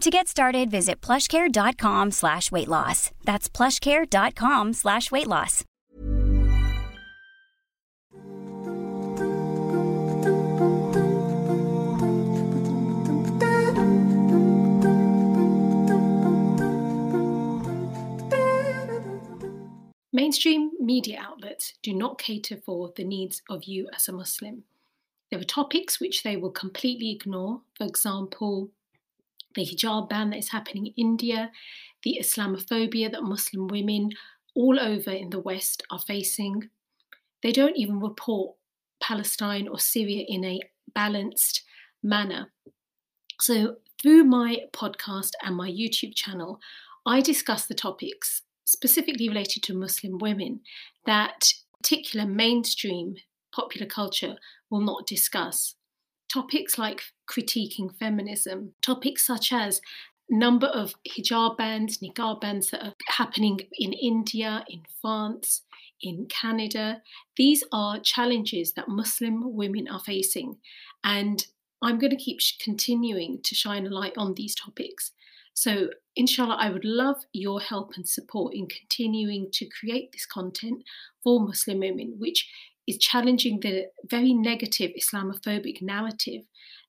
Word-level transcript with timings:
To 0.00 0.10
get 0.10 0.26
started, 0.26 0.70
visit 0.70 1.00
plushcare.com 1.00 2.10
slash 2.10 2.50
weight 2.50 2.68
loss. 2.68 3.10
That's 3.24 3.48
plushcare.com 3.48 4.72
slash 4.72 5.10
weight 5.10 5.28
loss. 5.28 5.64
Mainstream 20.14 20.70
media 20.78 21.18
outlets 21.20 21.74
do 21.82 21.94
not 21.94 22.18
cater 22.18 22.56
for 22.56 22.92
the 22.96 23.04
needs 23.04 23.42
of 23.48 23.64
you 23.64 23.88
as 23.94 24.08
a 24.08 24.12
Muslim. 24.12 24.64
There 25.30 25.40
are 25.40 25.44
topics 25.44 26.00
which 26.00 26.22
they 26.22 26.36
will 26.36 26.50
completely 26.50 27.10
ignore. 27.10 27.62
For 27.76 27.86
example, 27.86 28.70
the 29.54 29.64
hijab 29.64 30.08
ban 30.08 30.30
that 30.30 30.38
is 30.38 30.50
happening 30.50 30.86
in 30.86 30.94
India, 30.96 31.50
the 32.02 32.18
Islamophobia 32.20 33.10
that 33.10 33.22
Muslim 33.22 33.68
women 33.68 34.10
all 34.54 34.78
over 34.78 35.10
in 35.10 35.30
the 35.30 35.38
West 35.38 35.82
are 35.90 35.98
facing. 35.98 36.70
They 37.42 37.52
don't 37.52 37.76
even 37.76 38.00
report 38.00 38.56
Palestine 39.00 39.68
or 39.68 39.78
Syria 39.78 40.24
in 40.28 40.44
a 40.44 40.60
balanced 40.94 41.62
manner. 42.02 42.52
So, 43.40 43.76
through 44.00 44.24
my 44.24 44.64
podcast 44.72 45.30
and 45.42 45.56
my 45.56 45.70
YouTube 45.70 46.14
channel, 46.14 46.60
I 47.06 47.20
discuss 47.20 47.66
the 47.66 47.74
topics 47.74 48.42
specifically 48.64 49.28
related 49.28 49.62
to 49.64 49.74
Muslim 49.74 50.18
women 50.18 50.60
that 51.06 51.52
particular 51.82 52.26
mainstream 52.26 53.16
popular 53.52 53.86
culture 53.86 54.36
will 54.70 54.80
not 54.80 55.06
discuss. 55.06 55.74
Topics 56.32 56.78
like 56.78 57.02
critiquing 57.32 57.94
feminism, 57.98 58.74
topics 58.82 59.26
such 59.26 59.52
as 59.52 59.80
number 60.28 60.66
of 60.68 60.94
hijab 61.08 61.56
bans, 61.56 61.98
niqab 61.98 62.40
bans 62.40 62.70
that 62.70 62.84
are 62.84 62.94
happening 63.08 63.60
in 63.78 63.92
India, 63.92 64.64
in 64.68 64.82
France, 65.00 65.62
in 66.00 66.26
Canada. 66.26 67.02
These 67.36 67.64
are 67.72 68.00
challenges 68.00 68.72
that 68.72 68.88
Muslim 68.88 69.54
women 69.54 69.88
are 69.88 70.00
facing. 70.00 70.56
And 71.04 71.46
I'm 71.82 71.98
going 71.98 72.10
to 72.10 72.16
keep 72.16 72.40
continuing 72.60 73.40
to 73.42 73.54
shine 73.54 73.86
a 73.86 73.90
light 73.90 74.14
on 74.16 74.34
these 74.34 74.54
topics. 74.54 75.12
So, 75.54 75.90
inshallah, 76.16 76.56
I 76.58 76.70
would 76.70 76.84
love 76.84 77.16
your 77.32 77.60
help 77.60 77.92
and 77.96 78.08
support 78.08 78.54
in 78.54 78.66
continuing 78.68 79.50
to 79.52 79.66
create 79.66 80.12
this 80.12 80.24
content 80.24 80.82
for 81.22 81.40
Muslim 81.40 81.80
women, 81.80 82.14
which 82.18 82.48
is 82.86 82.98
challenging 82.98 83.60
the 83.60 83.86
very 84.08 84.32
negative 84.32 84.92
Islamophobic 84.98 85.82
narrative 85.82 86.42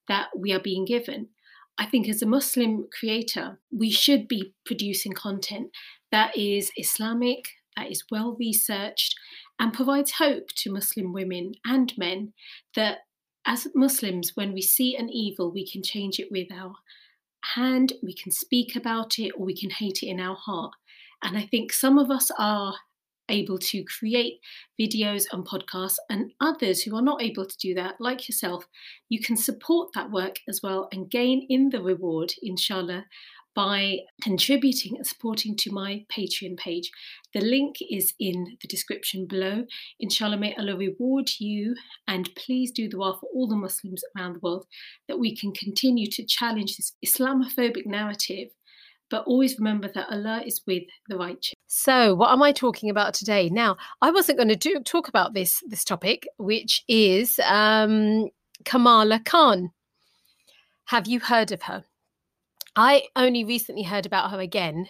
that 0.07 0.29
we 0.37 0.51
are 0.51 0.59
being 0.59 0.85
given. 0.85 1.29
I 1.77 1.85
think 1.85 2.07
as 2.07 2.21
a 2.21 2.27
Muslim 2.27 2.87
creator, 2.97 3.59
we 3.71 3.89
should 3.89 4.27
be 4.27 4.53
producing 4.65 5.13
content 5.13 5.71
that 6.11 6.37
is 6.37 6.71
Islamic, 6.77 7.45
that 7.75 7.89
is 7.89 8.03
well 8.11 8.35
researched, 8.39 9.15
and 9.59 9.73
provides 9.73 10.13
hope 10.13 10.49
to 10.57 10.71
Muslim 10.71 11.13
women 11.13 11.53
and 11.65 11.97
men 11.97 12.33
that 12.75 12.99
as 13.45 13.67
Muslims, 13.75 14.31
when 14.35 14.53
we 14.53 14.61
see 14.61 14.95
an 14.95 15.09
evil, 15.09 15.51
we 15.51 15.67
can 15.67 15.83
change 15.83 16.19
it 16.19 16.31
with 16.31 16.47
our 16.51 16.75
hand, 17.55 17.93
we 18.01 18.13
can 18.13 18.31
speak 18.31 18.75
about 18.75 19.19
it, 19.19 19.31
or 19.37 19.45
we 19.45 19.55
can 19.55 19.69
hate 19.69 20.01
it 20.01 20.07
in 20.07 20.19
our 20.19 20.35
heart. 20.35 20.73
And 21.23 21.37
I 21.37 21.43
think 21.43 21.73
some 21.73 21.97
of 21.97 22.09
us 22.09 22.31
are 22.37 22.75
able 23.29 23.57
to 23.57 23.83
create 23.83 24.39
videos 24.79 25.25
and 25.31 25.45
podcasts, 25.45 25.97
and 26.09 26.31
others 26.41 26.81
who 26.81 26.95
are 26.95 27.01
not 27.01 27.21
able 27.21 27.45
to 27.45 27.57
do 27.57 27.73
that, 27.73 27.95
like 27.99 28.27
yourself, 28.27 28.65
you 29.09 29.19
can 29.19 29.37
support 29.37 29.89
that 29.93 30.11
work 30.11 30.37
as 30.47 30.61
well 30.61 30.87
and 30.91 31.09
gain 31.09 31.45
in 31.49 31.69
the 31.69 31.81
reward, 31.81 32.33
inshallah, 32.41 33.05
by 33.55 33.99
contributing 34.21 34.97
and 34.97 35.05
supporting 35.05 35.55
to 35.55 35.71
my 35.71 36.03
Patreon 36.11 36.57
page. 36.57 36.89
The 37.33 37.41
link 37.41 37.75
is 37.89 38.13
in 38.19 38.57
the 38.61 38.67
description 38.67 39.27
below. 39.27 39.65
Inshallah, 39.99 40.37
may 40.37 40.55
Allah 40.55 40.75
reward 40.75 41.29
you 41.39 41.75
and 42.07 42.29
please 42.35 42.71
do 42.71 42.85
the 42.85 42.97
dua 42.97 43.17
for 43.19 43.29
all 43.33 43.47
the 43.47 43.55
Muslims 43.55 44.03
around 44.17 44.33
the 44.33 44.39
world 44.39 44.65
that 45.07 45.19
we 45.19 45.35
can 45.35 45.53
continue 45.53 46.07
to 46.11 46.25
challenge 46.25 46.77
this 46.77 46.93
Islamophobic 47.05 47.85
narrative. 47.85 48.49
But 49.09 49.25
always 49.27 49.59
remember 49.59 49.91
that 49.93 50.11
Allah 50.11 50.41
is 50.45 50.61
with 50.65 50.83
the 51.07 51.17
righteous. 51.17 51.53
So, 51.75 52.13
what 52.13 52.31
am 52.31 52.43
I 52.43 52.51
talking 52.51 52.91
about 52.91 53.15
today? 53.15 53.49
Now, 53.49 53.77
I 53.99 54.11
wasn't 54.11 54.37
going 54.37 54.49
to 54.49 54.55
do, 54.55 54.79
talk 54.81 55.07
about 55.07 55.33
this 55.33 55.63
this 55.65 55.83
topic, 55.83 56.27
which 56.37 56.83
is 56.87 57.39
um, 57.43 58.29
Kamala 58.63 59.19
Khan. 59.25 59.71
Have 60.85 61.07
you 61.07 61.19
heard 61.19 61.51
of 61.51 61.63
her? 61.63 61.83
I 62.75 63.05
only 63.15 63.43
recently 63.43 63.81
heard 63.81 64.05
about 64.05 64.29
her 64.29 64.39
again 64.39 64.85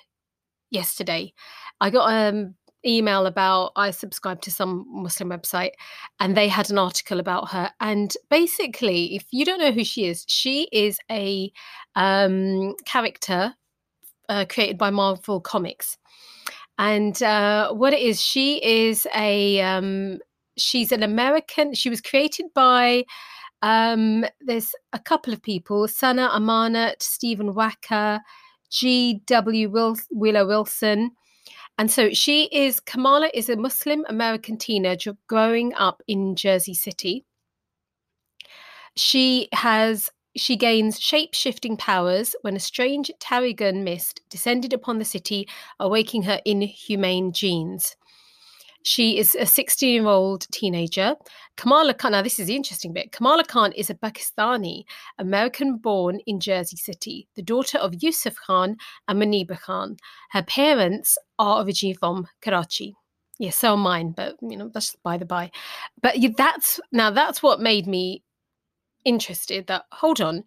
yesterday. 0.72 1.32
I 1.80 1.90
got 1.90 2.12
an 2.12 2.36
um, 2.36 2.56
email 2.86 3.28
about 3.28 3.72
I 3.78 3.92
subscribed 3.92 4.44
to 4.44 4.52
some 4.52 4.86
Muslim 4.90 5.30
website 5.30 5.72
and 6.20 6.36
they 6.36 6.50
had 6.50 6.70
an 6.70 6.78
article 6.78 7.22
about 7.22 7.52
her. 7.52 7.72
And 7.80 8.14
basically, 8.30 9.16
if 9.16 9.24
you 9.32 9.46
don't 9.46 9.62
know 9.62 9.72
who 9.72 9.86
she 9.86 10.08
is, 10.08 10.26
she 10.28 10.68
is 10.74 11.00
a 11.10 11.50
um, 11.96 12.76
character 12.86 13.54
uh, 14.28 14.44
created 14.50 14.78
by 14.78 14.90
Marvel 14.90 15.40
Comics. 15.40 15.98
And 16.78 17.22
uh, 17.22 17.74
what 17.74 17.94
it 17.94 18.02
is, 18.02 18.22
she 18.22 18.64
is 18.64 19.08
a 19.16 19.62
um, 19.62 20.20
she's 20.58 20.92
an 20.92 21.04
American. 21.04 21.74
She 21.74 21.90
was 21.90 22.02
created 22.02 22.48
by 22.56 23.04
um, 23.62 24.26
there's 24.42 24.74
a 24.92 25.00
couple 25.00 25.34
of 25.34 25.42
people: 25.42 25.88
Sana 25.88 26.30
Amanat, 26.30 27.02
Stephen 27.02 27.54
Wacker, 27.54 28.20
G.W. 28.70 29.70
Wil- 29.70 29.98
Wheeler 30.12 30.48
Wilson. 30.48 31.12
And 31.78 31.90
so 31.90 32.12
she 32.12 32.46
is, 32.52 32.80
Kamala 32.80 33.32
is 33.34 33.50
a 33.50 33.56
Muslim 33.56 34.06
American 34.08 34.58
teenager 34.58 35.16
growing 35.28 35.74
up 35.74 36.04
in 36.08 36.36
Jersey 36.36 36.76
City. 36.76 37.26
She 38.96 39.48
has 39.54 40.12
she 40.36 40.56
gains 40.56 41.00
shape 41.00 41.34
shifting 41.34 41.78
powers 41.78 42.36
when 42.42 42.56
a 42.56 42.60
strange 42.60 43.12
Terrigen 43.20 43.84
mist 43.84 44.22
descended 44.30 44.74
upon 44.74 45.00
the 45.00 45.06
city, 45.06 45.48
awaking 45.80 46.24
her 46.24 46.40
inhumane 46.46 47.32
genes. 47.32 47.96
She 48.86 49.18
is 49.18 49.36
a 49.36 49.46
16 49.46 49.94
year 49.94 50.06
old 50.06 50.46
teenager. 50.52 51.16
Kamala 51.56 51.94
Khan, 51.94 52.12
now 52.12 52.22
this 52.22 52.38
is 52.38 52.48
the 52.48 52.56
interesting 52.56 52.92
bit. 52.92 53.14
Kamala 53.14 53.46
Khan 53.46 53.72
is 53.72 53.90
a 53.90 53.96
Pakistani 53.96 54.84
American 55.20 55.78
born 55.78 56.20
in 56.28 56.42
Jersey 56.42 56.76
City, 56.76 57.28
the 57.36 57.42
daughter 57.42 57.78
of 57.78 58.04
Yusuf 58.04 58.36
Khan 58.36 58.76
and 59.08 59.22
Muniba 59.22 59.60
Khan. 59.60 59.96
Her 60.32 60.44
parents 60.44 61.18
are 61.40 61.64
originally 61.64 61.94
from 61.94 62.28
Karachi. 62.42 62.94
Yeah, 63.40 63.52
so 63.52 63.72
are 63.72 63.78
mine, 63.78 64.14
but 64.16 64.36
you 64.42 64.58
know 64.58 64.70
that's 64.74 64.96
by 65.04 65.18
the 65.18 65.26
by. 65.26 65.50
But 66.02 66.18
that's 66.38 66.80
now 66.92 67.10
that's 67.10 67.42
what 67.42 67.62
made 67.62 67.88
me 67.88 68.22
interested. 69.06 69.68
That 69.68 69.86
hold 69.92 70.22
on, 70.22 70.44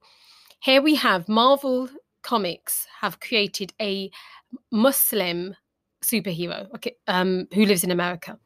here 0.61 0.82
we 0.82 0.94
have 0.97 1.29
Marvel 1.29 1.88
Comics 2.23 2.87
have 3.00 3.20
created 3.20 3.73
a 3.81 4.11
Muslim 4.73 5.55
superhero, 6.05 6.69
okay, 6.75 6.97
um, 7.06 7.47
who 7.55 7.64
lives 7.64 7.85
in 7.85 7.91
America. 7.91 8.38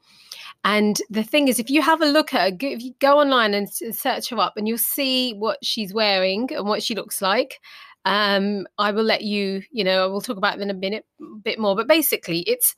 And 0.65 1.01
the 1.09 1.23
thing 1.23 1.49
is, 1.49 1.59
if 1.59 1.71
you 1.71 1.81
have 1.81 2.03
a 2.03 2.07
look 2.07 2.35
at 2.35 2.51
her, 2.51 2.57
if 2.61 2.83
you 2.83 2.93
go 2.99 3.19
online 3.19 3.55
and 3.55 3.69
search 3.71 4.29
her 4.29 4.39
up, 4.39 4.55
and 4.57 4.69
you'll 4.69 4.79
see 4.79 5.33
what 5.35 5.59
she's 5.65 5.95
wearing 5.95 6.51
and 6.55 6.67
what 6.67 6.83
she 6.83 6.95
looks 6.95 7.23
like. 7.23 7.61
Um, 8.07 8.67
I 8.79 8.93
will 8.93 9.05
let 9.05 9.23
you, 9.23 9.63
you 9.71 9.85
know, 9.85 10.11
we'll 10.11 10.23
talk 10.23 10.39
about 10.39 10.59
it 10.59 10.63
in 10.63 10.71
a 10.71 10.75
minute, 10.75 11.05
bit 11.43 11.59
more. 11.59 11.77
But 11.77 11.87
basically, 11.87 12.41
it's 12.41 12.75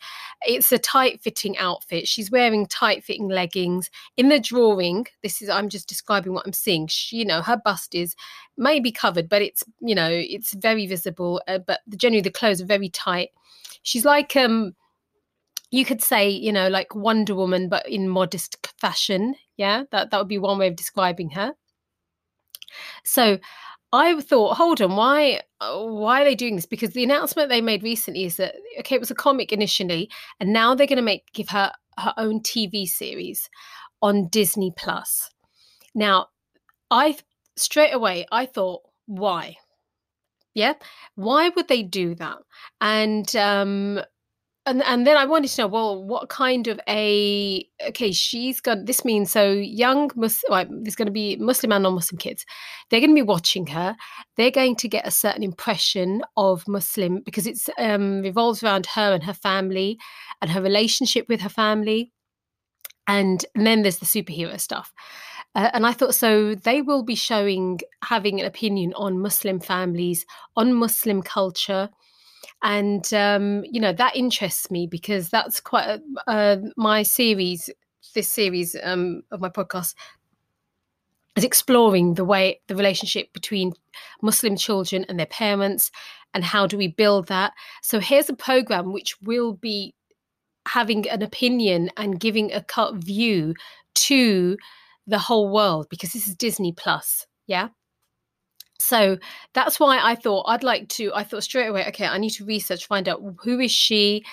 it's 0.47 0.73
a 0.73 0.79
tight 0.79 1.23
fitting 1.23 1.57
outfit. 1.59 2.09
She's 2.09 2.31
wearing 2.31 2.67
tight 2.67 3.05
fitting 3.05 3.29
leggings. 3.29 3.89
In 4.17 4.29
the 4.29 4.41
drawing, 4.41 5.07
this 5.23 5.41
is 5.41 5.49
I'm 5.49 5.69
just 5.69 5.89
describing 5.89 6.33
what 6.33 6.47
I'm 6.47 6.53
seeing. 6.53 6.89
She, 6.89 7.19
you 7.19 7.25
know, 7.25 7.41
her 7.43 7.57
bust 7.57 7.95
is 7.95 8.17
maybe 8.57 8.91
covered, 8.91 9.29
but 9.29 9.43
it's 9.43 9.63
you 9.81 9.95
know 9.95 10.09
it's 10.11 10.55
very 10.55 10.87
visible. 10.87 11.41
Uh, 11.47 11.59
but 11.59 11.81
generally, 11.97 12.23
the 12.23 12.31
clothes 12.31 12.61
are 12.61 12.67
very 12.67 12.89
tight. 12.89 13.31
She's 13.83 14.05
like 14.05 14.35
um 14.37 14.75
you 15.71 15.87
could 15.87 16.03
say, 16.03 16.29
you 16.29 16.53
know, 16.53 16.69
like 16.69 16.95
Wonder 16.95 17.35
Woman, 17.35 17.69
but 17.71 17.89
in 17.89 18.07
modest 18.09 18.57
fashion. 18.79 19.35
Yeah, 19.57 19.85
that, 19.91 20.11
that 20.11 20.19
would 20.19 20.29
be 20.29 20.39
one 20.39 20.59
way 20.59 20.69
of 20.69 20.77
describing 20.77 21.31
her. 21.31 21.55
So 23.05 23.39
I 23.93 24.19
thought, 24.21 24.57
hold 24.57 24.81
on, 24.81 24.97
why 24.97 25.41
why 25.61 26.23
are 26.23 26.25
they 26.25 26.35
doing 26.35 26.57
this? 26.57 26.67
Because 26.67 26.91
the 26.91 27.05
announcement 27.05 27.49
they 27.51 27.61
made 27.61 27.83
recently 27.83 28.25
is 28.25 28.37
that 28.37 28.55
okay, 28.81 28.95
it 28.95 29.01
was 29.01 29.11
a 29.11 29.15
comic 29.15 29.53
initially, 29.53 30.11
and 30.41 30.53
now 30.53 30.75
they're 30.75 30.87
going 30.87 30.97
to 30.97 31.03
make 31.03 31.33
give 31.33 31.51
her 31.51 31.73
her 31.99 32.15
own 32.17 32.41
TV 32.41 32.87
series 32.87 33.51
on 34.01 34.29
Disney 34.29 34.73
Plus. 34.77 35.31
Now, 35.95 36.29
I 36.91 37.17
straight 37.57 37.93
away 37.93 38.27
I 38.33 38.47
thought, 38.47 38.83
why? 39.07 39.57
Yeah, 40.55 40.75
why 41.15 41.51
would 41.51 41.69
they 41.69 41.83
do 41.83 42.15
that? 42.17 42.39
And 42.81 43.35
um, 43.37 44.01
and 44.65 44.83
and 44.85 45.07
then 45.07 45.17
I 45.17 45.25
wanted 45.25 45.49
to 45.49 45.63
know, 45.63 45.67
well, 45.67 46.05
what 46.05 46.29
kind 46.29 46.69
of 46.69 46.79
a 46.89 47.67
okay? 47.89 48.13
She's 48.13 48.61
got 48.61 48.87
this 48.87 49.05
means 49.05 49.31
so 49.31 49.53
young 49.53 50.11
Muslim. 50.15 50.83
there's 50.85 50.95
going 50.95 51.07
to 51.07 51.13
be 51.13 51.37
Muslim 51.37 51.73
and 51.73 51.83
non-Muslim 51.83 52.19
kids. 52.19 52.47
They're 52.89 53.01
going 53.01 53.11
to 53.11 53.15
be 53.15 53.23
watching 53.23 53.67
her. 53.69 53.97
They're 54.37 54.53
going 54.53 54.77
to 54.77 54.89
get 54.89 55.07
a 55.07 55.11
certain 55.11 55.43
impression 55.43 56.23
of 56.37 56.67
Muslim 56.69 57.23
because 57.25 57.47
it's 57.47 57.69
um, 57.79 58.23
revolves 58.23 58.63
around 58.63 58.87
her 58.87 59.13
and 59.13 59.23
her 59.25 59.35
family 59.35 59.99
and 60.41 60.51
her 60.51 60.63
relationship 60.63 61.27
with 61.29 61.41
her 61.41 61.49
family, 61.49 62.13
and, 63.09 63.45
and 63.57 63.67
then 63.67 63.83
there's 63.83 63.99
the 63.99 64.07
superhero 64.07 64.61
stuff. 64.61 64.93
Uh, 65.55 65.71
and 65.75 65.87
I 65.87 65.93
thought 65.93 66.15
so 66.15 66.55
they 66.55 66.83
will 66.83 67.03
be 67.03 67.15
showing 67.15 67.81
having 68.05 68.41
an 68.41 68.47
opinion 68.47 68.95
on 68.95 69.19
Muslim 69.19 69.61
families, 69.61 70.25
on 70.57 70.73
Muslim 70.73 71.21
culture 71.21 71.91
and 72.63 73.13
um, 73.13 73.65
you 73.71 73.81
know 73.81 73.93
that 73.93 74.17
interests 74.17 74.71
me 74.71 74.87
because 74.87 75.29
that's 75.29 75.61
quite 75.61 75.89
a, 75.89 76.01
uh, 76.31 76.57
my 76.77 77.03
series. 77.03 77.69
This 78.15 78.29
series 78.29 78.77
um, 78.83 79.23
of 79.31 79.41
my 79.41 79.49
podcast 79.49 79.95
is 81.37 81.45
exploring 81.45 82.15
the 82.15 82.25
way 82.25 82.61
the 82.67 82.77
relationship 82.77 83.33
between 83.33 83.73
Muslim 84.23 84.57
children 84.57 85.05
and 85.09 85.19
their 85.19 85.27
parents, 85.27 85.91
and 86.35 86.45
how 86.45 86.67
do 86.67 86.77
we 86.77 86.89
build 86.89 87.29
that. 87.29 87.53
So 87.83 88.01
here's 88.01 88.29
a 88.29 88.35
program 88.35 88.93
which 88.93 89.21
will 89.23 89.55
be 89.55 89.95
having 90.69 91.09
an 91.09 91.23
opinion 91.23 91.91
and 91.97 92.21
giving 92.21 92.53
a 92.53 92.63
cut 92.63 92.95
view 92.95 93.55
to 93.95 94.57
the 95.07 95.19
whole 95.19 95.51
world 95.51 95.87
because 95.91 96.13
this 96.13 96.29
is 96.29 96.37
Disney 96.37 96.73
Plus. 96.73 97.27
Yeah. 97.47 97.69
So 98.83 99.19
that's 99.53 99.79
why 99.81 99.99
I 100.03 100.15
thought 100.15 100.45
I'd 100.49 100.63
like 100.63 100.89
to. 100.91 101.13
I 101.15 101.25
thought 101.25 101.45
straight 101.45 101.69
away, 101.69 101.87
okay, 101.89 102.07
I 102.07 102.19
need 102.19 102.31
to 102.31 102.45
research, 102.45 102.87
find 102.87 103.09
out 103.09 103.23
who 103.43 103.61
is 103.61 103.73
she, 103.73 104.25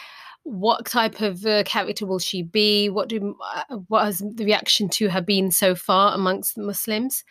what 0.44 0.86
type 0.86 1.22
of 1.22 1.46
uh, 1.46 1.64
character 1.64 2.06
will 2.06 2.20
she 2.20 2.42
be, 2.42 2.90
what 2.90 3.10
do 3.10 3.36
uh, 3.54 3.76
what 3.88 4.06
has 4.06 4.20
the 4.20 4.46
reaction 4.46 4.90
to 4.90 5.10
her 5.10 5.22
been 5.22 5.52
so 5.52 5.76
far 5.76 6.16
amongst 6.16 6.56
the 6.56 6.64
Muslims, 6.64 7.24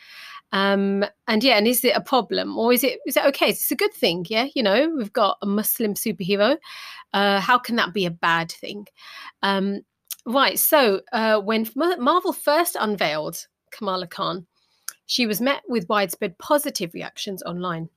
um, 0.53 1.05
and 1.27 1.43
yeah, 1.43 1.57
and 1.57 1.67
is 1.67 1.85
it 1.85 1.97
a 1.97 2.01
problem 2.01 2.57
or 2.57 2.73
is 2.73 2.85
it 2.85 3.01
is 3.07 3.17
it 3.17 3.25
okay? 3.27 3.51
It's 3.51 3.71
a 3.71 3.77
good 3.77 3.93
thing, 3.93 4.27
yeah. 4.29 4.47
You 4.55 4.63
know, 4.63 4.93
we've 4.97 5.13
got 5.13 5.39
a 5.43 5.47
Muslim 5.47 5.95
superhero. 5.95 6.59
Uh, 7.13 7.41
how 7.41 7.59
can 7.59 7.77
that 7.77 7.93
be 7.93 8.07
a 8.07 8.11
bad 8.11 8.53
thing? 8.53 8.87
Um, 9.43 9.81
right. 10.27 10.59
So 10.59 11.01
uh, 11.13 11.41
when 11.41 11.67
Marvel 11.75 12.33
first 12.33 12.77
unveiled 12.79 13.47
Kamala 13.71 14.07
Khan 14.07 14.47
she 15.09 15.27
was 15.27 15.41
met 15.41 15.63
with 15.67 15.89
widespread 15.89 16.39
positive 16.39 16.95
reactions 16.95 17.43
online. 17.43 17.89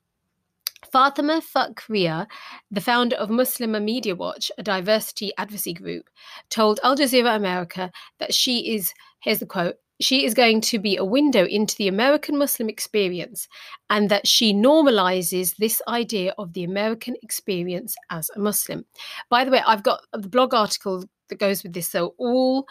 Fatima 0.92 1.42
Fakriya, 1.42 2.26
the 2.72 2.82
founder 2.82 3.16
of 3.18 3.30
Muslim 3.30 3.74
Media 3.86 4.16
Watch, 4.16 4.50
a 4.58 4.64
diversity 4.64 5.32
advocacy 5.38 5.74
group, 5.74 6.10
told 6.50 6.80
Al 6.84 6.96
Jazeera 6.96 7.36
America 7.36 7.92
that 8.20 8.34
she 8.34 8.74
is, 8.74 8.94
here's 9.20 9.40
the 9.40 9.46
quote, 9.46 9.76
she 10.00 10.26
is 10.26 10.34
going 10.34 10.62
to 10.62 10.80
be 10.80 10.96
a 10.96 11.06
window 11.06 11.46
into 11.46 11.76
the 11.76 11.90
American 11.90 12.38
Muslim 12.38 12.70
experience 12.70 13.48
and 13.90 14.10
that 14.10 14.26
she 14.26 14.54
normalizes 14.54 15.56
this 15.58 15.82
idea 15.88 16.34
of 16.38 16.54
the 16.54 16.64
American 16.64 17.16
experience 17.22 17.96
as 18.10 18.32
a 18.36 18.40
Muslim. 18.40 18.86
By 19.30 19.44
the 19.44 19.52
way, 19.52 19.62
I've 19.68 19.84
got 19.84 20.02
the 20.14 20.30
blog 20.30 20.54
article 20.54 21.04
that 21.28 21.40
goes 21.40 21.62
with 21.62 21.74
this. 21.74 21.88
So 21.88 22.16
all, 22.18 22.66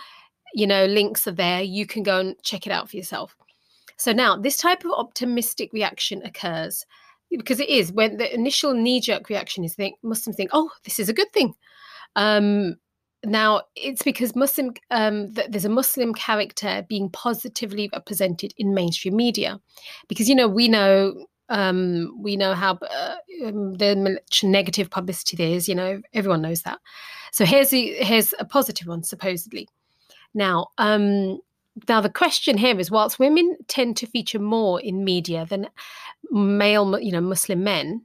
you 0.55 0.67
know, 0.67 0.87
links 0.87 1.29
are 1.29 1.33
there. 1.33 1.63
You 1.63 1.87
can 1.87 2.03
go 2.03 2.19
and 2.19 2.43
check 2.43 2.67
it 2.67 2.73
out 2.73 2.91
for 2.91 2.97
yourself. 2.97 3.37
So 4.01 4.13
now 4.13 4.35
this 4.35 4.57
type 4.57 4.83
of 4.87 4.93
optimistic 4.93 5.75
reaction 5.75 6.23
occurs 6.25 6.87
because 7.29 7.61
it 7.61 7.69
is 7.69 7.93
when 7.93 8.17
the 8.17 8.35
initial 8.35 8.73
knee-jerk 8.73 9.29
reaction 9.29 9.63
is 9.63 9.75
think 9.75 9.99
Muslims 10.03 10.37
think, 10.37 10.51
oh, 10.55 10.71
this 10.85 10.99
is 10.99 11.11
a 11.11 11.13
good 11.13 11.31
thing. 11.33 11.53
Um, 12.17 12.77
now 13.25 13.61
it's 13.77 14.03
because 14.03 14.35
Muslim 14.35 14.73
um, 14.91 15.35
th- 15.35 15.49
there's 15.51 15.67
a 15.67 15.69
Muslim 15.69 16.15
character 16.15 16.83
being 16.89 17.11
positively 17.11 17.91
represented 17.93 18.55
in 18.57 18.73
mainstream 18.73 19.15
media, 19.17 19.61
because 20.09 20.31
you 20.31 20.35
know 20.35 20.49
we 20.49 20.67
know 20.67 21.27
um, 21.51 22.17
we 22.19 22.39
know 22.39 22.55
how 22.55 22.79
uh, 22.91 23.17
um, 23.45 23.75
the 23.75 24.19
negative 24.43 24.89
publicity 24.89 25.37
there 25.37 25.55
is. 25.55 25.69
You 25.69 25.75
know 25.75 26.01
everyone 26.15 26.41
knows 26.41 26.63
that. 26.63 26.79
So 27.33 27.45
here's 27.45 27.69
the, 27.69 27.89
here's 27.99 28.33
a 28.39 28.47
positive 28.47 28.89
one 28.89 29.03
supposedly. 29.03 29.69
Now 30.33 30.69
um, 30.79 31.39
now 31.89 32.01
the 32.01 32.11
question 32.11 32.59
here 32.59 32.79
is 32.79 32.91
whilst 32.91 33.19
women 33.19 33.57
tend 33.69 33.97
to 33.97 34.07
feature 34.07 34.39
more 34.39 34.81
in 34.81 35.05
media 35.05 35.47
than 35.49 35.69
male 36.31 36.99
you 36.99 37.13
know 37.13 37.21
muslim 37.21 37.63
men 37.65 38.05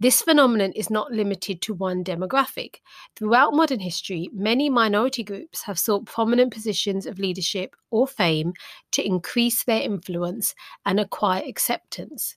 this 0.00 0.22
phenomenon 0.22 0.72
is 0.72 0.90
not 0.90 1.12
limited 1.12 1.62
to 1.62 1.74
one 1.74 2.02
demographic. 2.02 2.76
Throughout 3.16 3.54
modern 3.54 3.80
history, 3.80 4.28
many 4.32 4.68
minority 4.68 5.22
groups 5.22 5.62
have 5.62 5.78
sought 5.78 6.06
prominent 6.06 6.52
positions 6.52 7.06
of 7.06 7.18
leadership 7.18 7.76
or 7.90 8.06
fame 8.06 8.54
to 8.92 9.06
increase 9.06 9.64
their 9.64 9.80
influence 9.80 10.54
and 10.84 10.98
acquire 10.98 11.42
acceptance. 11.46 12.34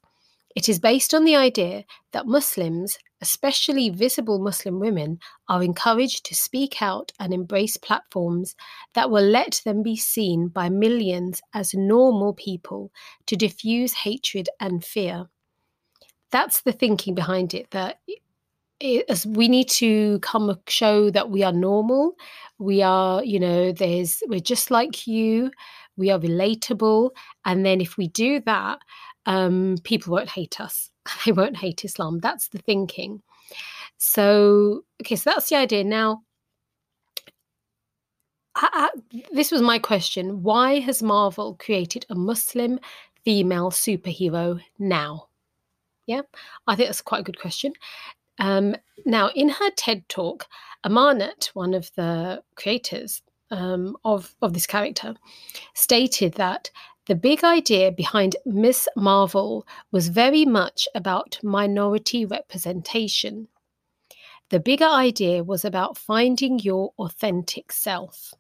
It 0.56 0.70
is 0.70 0.80
based 0.80 1.14
on 1.14 1.26
the 1.26 1.36
idea 1.36 1.84
that 2.14 2.28
Muslims, 2.28 2.98
especially 3.22 3.90
visible 3.90 4.40
Muslim 4.40 4.80
women, 4.80 5.20
are 5.48 5.64
encouraged 5.64 6.26
to 6.26 6.36
speak 6.36 6.82
out 6.82 7.12
and 7.20 7.34
embrace 7.34 7.78
platforms 7.78 8.56
that 8.94 9.10
will 9.10 9.24
let 9.24 9.62
them 9.66 9.84
be 9.84 9.96
seen 9.96 10.48
by 10.48 10.70
millions 10.70 11.42
as 11.54 11.74
normal 11.74 12.34
people 12.34 12.92
to 13.26 13.36
diffuse 13.36 13.94
hatred 13.94 14.50
and 14.60 14.84
fear. 14.84 15.28
That's 16.32 16.62
the 16.62 16.74
thinking 16.74 17.16
behind 17.16 17.54
it, 17.54 17.72
that 17.72 18.00
as 19.10 19.26
we 19.26 19.48
need 19.48 19.70
to 19.70 20.20
come 20.20 20.56
show 20.68 21.10
that 21.10 21.32
we 21.32 21.42
are 21.42 21.52
normal 21.52 22.16
we 22.60 22.84
are 22.84 23.24
you 23.24 23.40
know 23.40 23.72
there's 23.72 24.22
we're 24.28 24.40
just 24.40 24.70
like 24.70 25.08
you 25.08 25.50
we 25.96 26.12
are 26.12 26.20
relatable 26.20 27.10
and 27.44 27.66
then 27.66 27.82
if 27.82 27.98
we 27.98 28.08
do 28.10 28.40
that 28.42 28.78
um, 29.28 29.76
people 29.84 30.14
won't 30.14 30.30
hate 30.30 30.60
us. 30.60 30.90
They 31.26 31.32
won't 31.32 31.58
hate 31.58 31.86
Islam. 31.86 32.20
That's 32.20 32.50
the 32.50 32.60
thinking. 32.60 33.22
So, 33.98 34.84
okay, 35.02 35.16
so 35.16 35.32
that's 35.32 35.50
the 35.50 35.56
idea. 35.56 35.84
Now, 35.84 36.24
I, 38.56 38.90
I, 38.92 39.22
this 39.32 39.52
was 39.52 39.62
my 39.62 39.80
question. 39.80 40.44
Why 40.44 40.80
has 40.80 41.04
Marvel 41.04 41.56
created 41.60 42.06
a 42.10 42.16
Muslim 42.16 42.80
female 43.24 43.72
superhero 43.72 44.60
now? 44.80 45.28
Yeah, 46.06 46.22
I 46.68 46.76
think 46.76 46.88
that's 46.88 47.02
quite 47.02 47.22
a 47.22 47.24
good 47.24 47.40
question. 47.40 47.74
Um, 48.40 48.76
now, 49.06 49.30
in 49.36 49.50
her 49.50 49.70
TED 49.72 50.08
talk, 50.10 50.48
Amanat, 50.86 51.48
one 51.48 51.74
of 51.74 51.92
the 51.96 52.42
creators 52.56 53.22
um, 53.52 53.98
of, 54.06 54.34
of 54.42 54.54
this 54.54 54.68
character, 54.68 55.16
stated 55.74 56.34
that 56.34 56.70
the 57.08 57.16
big 57.16 57.42
idea 57.42 57.90
behind 57.90 58.36
Miss 58.46 58.88
Marvel 58.98 59.66
was 59.92 60.10
very 60.10 60.44
much 60.44 60.90
about 60.94 61.40
minority 61.42 62.26
representation. 62.26 63.48
The 64.50 64.60
bigger 64.60 64.86
idea 64.86 65.42
was 65.42 65.64
about 65.64 65.98
finding 65.98 66.60
your 66.60 66.92
authentic 67.00 67.72
self. 67.72 68.34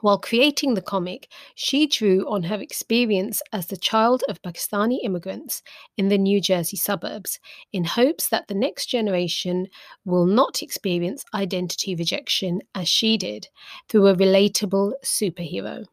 While 0.00 0.18
creating 0.18 0.74
the 0.74 0.82
comic, 0.82 1.28
she 1.54 1.86
drew 1.86 2.26
on 2.26 2.44
her 2.44 2.60
experience 2.60 3.42
as 3.52 3.66
the 3.66 3.76
child 3.76 4.24
of 4.30 4.40
Pakistani 4.40 5.00
immigrants 5.04 5.62
in 5.98 6.08
the 6.08 6.18
New 6.18 6.40
Jersey 6.40 6.78
suburbs 6.78 7.38
in 7.70 7.84
hopes 7.84 8.28
that 8.28 8.48
the 8.48 8.54
next 8.54 8.86
generation 8.86 9.68
will 10.06 10.26
not 10.26 10.62
experience 10.62 11.22
identity 11.34 11.94
rejection 11.94 12.62
as 12.74 12.88
she 12.88 13.18
did 13.18 13.48
through 13.88 14.06
a 14.06 14.16
relatable 14.16 14.94
superhero. 15.04 15.86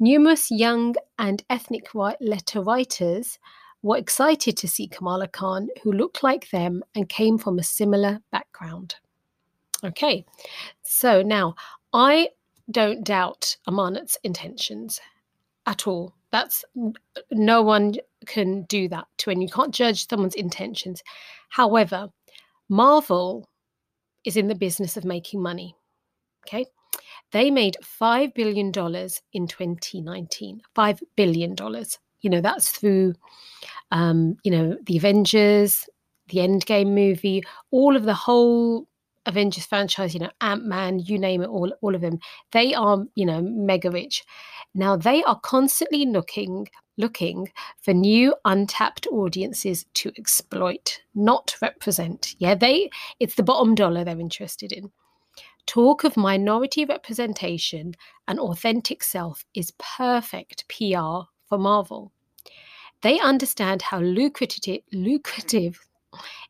Numerous 0.00 0.50
young 0.50 0.94
and 1.18 1.42
ethnic 1.50 1.88
letter 1.94 2.60
writers 2.60 3.38
were 3.82 3.96
excited 3.96 4.56
to 4.56 4.68
see 4.68 4.86
Kamala 4.86 5.28
Khan, 5.28 5.68
who 5.82 5.92
looked 5.92 6.22
like 6.22 6.50
them 6.50 6.82
and 6.94 7.08
came 7.08 7.38
from 7.38 7.58
a 7.58 7.64
similar 7.64 8.20
background. 8.30 8.96
Okay, 9.84 10.24
so 10.82 11.22
now 11.22 11.54
I 11.92 12.28
don't 12.70 13.04
doubt 13.04 13.56
Amanat's 13.66 14.18
intentions 14.24 15.00
at 15.66 15.86
all. 15.86 16.14
That's 16.30 16.64
no 17.30 17.62
one 17.62 17.94
can 18.26 18.62
do 18.64 18.88
that 18.88 19.06
to 19.18 19.30
and 19.30 19.42
you 19.42 19.48
can't 19.48 19.74
judge 19.74 20.08
someone's 20.08 20.34
intentions. 20.34 21.02
However, 21.48 22.08
Marvel 22.68 23.48
is 24.24 24.36
in 24.36 24.48
the 24.48 24.54
business 24.54 24.96
of 24.96 25.04
making 25.04 25.40
money. 25.40 25.74
Okay. 26.46 26.66
They 27.32 27.50
made 27.50 27.76
$5 27.82 28.34
billion 28.34 28.68
in 28.68 29.46
2019. 29.46 30.62
$5 30.76 31.02
billion. 31.16 31.56
You 32.20 32.30
know, 32.30 32.40
that's 32.40 32.70
through, 32.70 33.14
um, 33.90 34.36
you 34.44 34.50
know, 34.50 34.76
the 34.86 34.96
Avengers, 34.96 35.88
the 36.28 36.38
Endgame 36.38 36.94
movie, 36.94 37.42
all 37.70 37.96
of 37.96 38.04
the 38.04 38.14
whole 38.14 38.86
Avengers 39.26 39.66
franchise, 39.66 40.14
you 40.14 40.20
know, 40.20 40.30
Ant 40.40 40.64
Man, 40.64 40.98
you 41.00 41.18
name 41.18 41.42
it, 41.42 41.48
all, 41.48 41.72
all 41.82 41.94
of 41.94 42.00
them, 42.00 42.18
they 42.52 42.74
are, 42.74 43.04
you 43.14 43.26
know, 43.26 43.42
mega 43.42 43.90
rich. 43.90 44.24
Now 44.74 44.96
they 44.96 45.22
are 45.24 45.38
constantly 45.40 46.06
looking, 46.06 46.68
looking 46.96 47.48
for 47.82 47.92
new 47.92 48.34
untapped 48.46 49.06
audiences 49.08 49.84
to 49.94 50.12
exploit, 50.16 51.00
not 51.14 51.54
represent. 51.60 52.34
Yeah, 52.38 52.54
they 52.54 52.90
it's 53.20 53.34
the 53.34 53.42
bottom 53.42 53.74
dollar 53.74 54.02
they're 54.04 54.18
interested 54.18 54.72
in. 54.72 54.90
Talk 55.68 56.02
of 56.02 56.16
minority 56.16 56.86
representation 56.86 57.94
and 58.26 58.40
authentic 58.40 59.04
self 59.04 59.44
is 59.52 59.74
perfect 59.78 60.66
PR 60.68 61.28
for 61.46 61.58
Marvel. 61.58 62.10
They 63.02 63.20
understand 63.20 63.82
how 63.82 64.00
lucrative, 64.00 64.80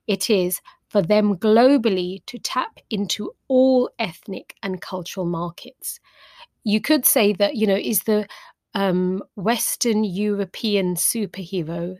it 0.06 0.30
is 0.30 0.60
for 0.88 1.02
them 1.02 1.36
globally 1.36 2.24
to 2.26 2.38
tap 2.38 2.78
into 2.90 3.32
all 3.48 3.90
ethnic 3.98 4.54
and 4.62 4.80
cultural 4.80 5.26
markets. 5.26 5.98
You 6.62 6.80
could 6.80 7.04
say 7.04 7.32
that, 7.32 7.56
you 7.56 7.66
know, 7.66 7.74
is 7.76 8.04
the 8.04 8.24
um, 8.74 9.24
Western 9.34 10.04
European 10.04 10.94
superhero, 10.94 11.98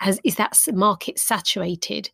has, 0.00 0.20
is 0.22 0.34
that 0.36 0.58
market 0.74 1.18
saturated? 1.18 2.10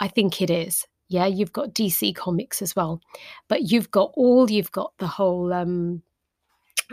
I 0.00 0.08
think 0.08 0.40
it 0.40 0.48
is. 0.48 0.86
Yeah, 1.12 1.26
you've 1.26 1.52
got 1.52 1.74
DC 1.74 2.14
Comics 2.14 2.62
as 2.62 2.74
well, 2.74 3.00
but 3.48 3.70
you've 3.70 3.90
got 3.90 4.12
all, 4.14 4.50
you've 4.50 4.72
got 4.72 4.92
the 4.98 5.06
whole, 5.06 5.52
um, 5.52 6.02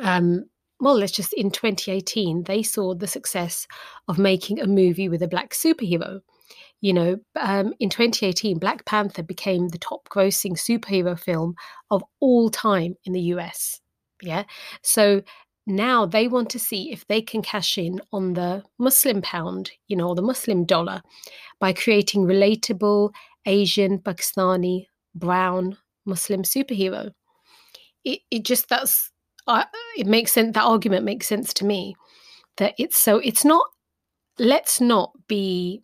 um, 0.02 0.46
well, 0.80 0.98
let's 0.98 1.12
just 1.12 1.34
in 1.34 1.52
2018, 1.52 2.44
they 2.44 2.64
saw 2.64 2.94
the 2.94 3.08
success 3.08 3.68
of 4.08 4.18
making 4.18 4.60
a 4.60 4.68
movie 4.68 5.10
with 5.10 5.22
a 5.22 5.28
black 5.28 5.52
superhero 5.52 6.22
you 6.82 6.94
know, 6.94 7.18
um, 7.36 7.74
in 7.80 7.90
2018, 7.90 8.58
Black 8.58 8.86
Panther 8.86 9.24
became 9.24 9.68
the 9.68 9.78
top 9.78 10.08
grossing 10.10 10.54
superhero 10.54 11.20
film 11.20 11.56
of 11.92 12.04
all 12.20 12.50
time 12.50 12.96
in 13.04 13.14
the 13.14 13.22
US. 13.34 13.82
Yeah. 14.22 14.44
So 14.82 15.22
now 15.68 16.06
they 16.06 16.28
want 16.28 16.50
to 16.52 16.60
see 16.60 16.92
if 16.92 17.06
they 17.08 17.22
can 17.22 17.42
cash 17.42 17.78
in 17.78 18.02
on 18.14 18.34
the 18.34 18.64
Muslim 18.78 19.22
pound, 19.22 19.72
you 19.88 19.96
know, 19.98 20.14
the 20.14 20.22
Muslim 20.22 20.66
dollar 20.66 21.02
by 21.60 21.74
creating 21.74 22.24
relatable 22.26 23.12
Asian, 23.50 24.00
Pakistani, 24.00 24.86
brown 25.16 25.76
Muslim 26.06 26.44
superhero. 26.44 27.12
It, 28.04 28.20
it 28.32 28.46
just, 28.46 28.70
that's, 28.70 29.12
uh, 29.48 29.66
it 29.98 30.08
makes 30.08 30.32
sense. 30.32 30.54
That 30.54 30.64
argument 30.64 31.04
makes 31.04 31.28
sense 31.28 31.54
to 31.56 31.66
me 31.66 31.96
that 32.58 32.74
it's 32.78 32.98
so, 32.98 33.18
it's 33.18 33.44
not, 33.44 33.66
let's 34.38 34.80
not 34.80 35.12
be 35.28 35.82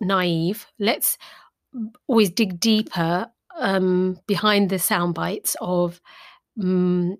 naive. 0.00 0.66
Let's 0.78 1.18
always 2.06 2.30
dig 2.30 2.60
deeper 2.60 3.30
um, 3.58 4.18
behind 4.26 4.70
the 4.70 4.78
sound 4.78 5.14
bites 5.14 5.56
of, 5.60 6.00
um, 6.62 7.16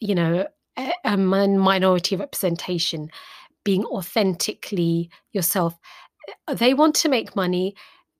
you 0.00 0.14
know, 0.14 0.46
a, 0.76 0.92
a 1.04 1.16
minority 1.16 2.16
representation, 2.16 3.08
being 3.64 3.84
authentically 3.86 5.10
yourself. 5.32 5.78
They 6.52 6.74
want 6.74 6.94
to 6.96 7.08
make 7.08 7.36
money. 7.36 7.74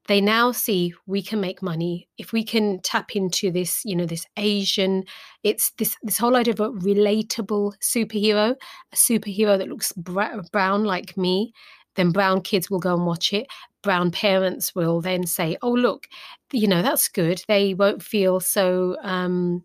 They 0.08 0.20
now 0.20 0.52
see 0.52 0.94
we 1.06 1.22
can 1.22 1.40
make 1.40 1.62
money 1.62 2.08
if 2.18 2.32
we 2.32 2.42
can 2.42 2.80
tap 2.80 3.14
into 3.14 3.50
this, 3.50 3.82
you 3.84 3.94
know, 3.94 4.06
this 4.06 4.26
Asian. 4.36 5.04
It's 5.44 5.70
this 5.78 5.96
this 6.02 6.18
whole 6.18 6.34
idea 6.34 6.54
of 6.54 6.60
a 6.60 6.70
relatable 6.70 7.74
superhero, 7.80 8.56
a 8.92 8.96
superhero 8.96 9.56
that 9.58 9.68
looks 9.68 9.92
brown 9.92 10.84
like 10.84 11.16
me 11.16 11.52
then 11.98 12.12
brown 12.12 12.40
kids 12.40 12.70
will 12.70 12.78
go 12.78 12.94
and 12.94 13.04
watch 13.04 13.32
it. 13.32 13.48
Brown 13.82 14.12
parents 14.12 14.72
will 14.74 15.00
then 15.00 15.26
say, 15.26 15.58
oh, 15.62 15.72
look, 15.72 16.06
you 16.52 16.68
know, 16.68 16.80
that's 16.80 17.08
good. 17.08 17.42
They 17.48 17.74
won't 17.74 18.02
feel 18.02 18.40
so. 18.40 18.96
Um, 19.02 19.64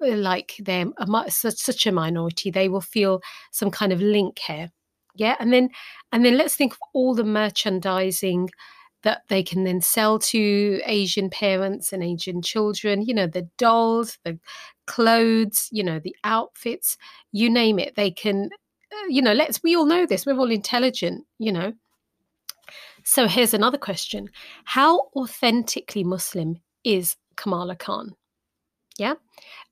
like 0.00 0.56
they're 0.58 0.86
a, 0.98 1.30
such, 1.30 1.58
such 1.58 1.86
a 1.86 1.92
minority 1.92 2.50
they 2.50 2.68
will 2.68 2.80
feel 2.80 3.20
some 3.52 3.70
kind 3.70 3.92
of 3.92 4.00
link 4.00 4.36
here 4.40 4.68
yeah 5.14 5.36
and 5.38 5.52
then 5.52 5.68
and 6.10 6.24
then 6.24 6.36
let's 6.36 6.56
think 6.56 6.72
of 6.72 6.78
all 6.92 7.14
the 7.14 7.22
merchandising 7.22 8.48
that 9.02 9.22
they 9.28 9.42
can 9.42 9.64
then 9.64 9.80
sell 9.80 10.18
to 10.18 10.80
asian 10.84 11.28
parents 11.30 11.92
and 11.92 12.02
asian 12.02 12.42
children 12.42 13.02
you 13.02 13.14
know 13.14 13.26
the 13.26 13.48
dolls 13.58 14.18
the 14.24 14.38
clothes 14.86 15.68
you 15.70 15.82
know 15.82 15.98
the 15.98 16.14
outfits 16.24 16.96
you 17.32 17.48
name 17.48 17.78
it 17.78 17.94
they 17.94 18.10
can 18.10 18.48
uh, 18.92 19.06
you 19.08 19.22
know, 19.22 19.32
let's, 19.32 19.62
we 19.62 19.76
all 19.76 19.86
know 19.86 20.06
this, 20.06 20.26
we're 20.26 20.36
all 20.38 20.50
intelligent, 20.50 21.24
you 21.38 21.52
know. 21.52 21.72
So 23.04 23.26
here's 23.26 23.54
another 23.54 23.78
question 23.78 24.28
How 24.64 25.08
authentically 25.16 26.04
Muslim 26.04 26.60
is 26.84 27.16
Kamala 27.36 27.76
Khan? 27.76 28.14
Yeah. 28.98 29.14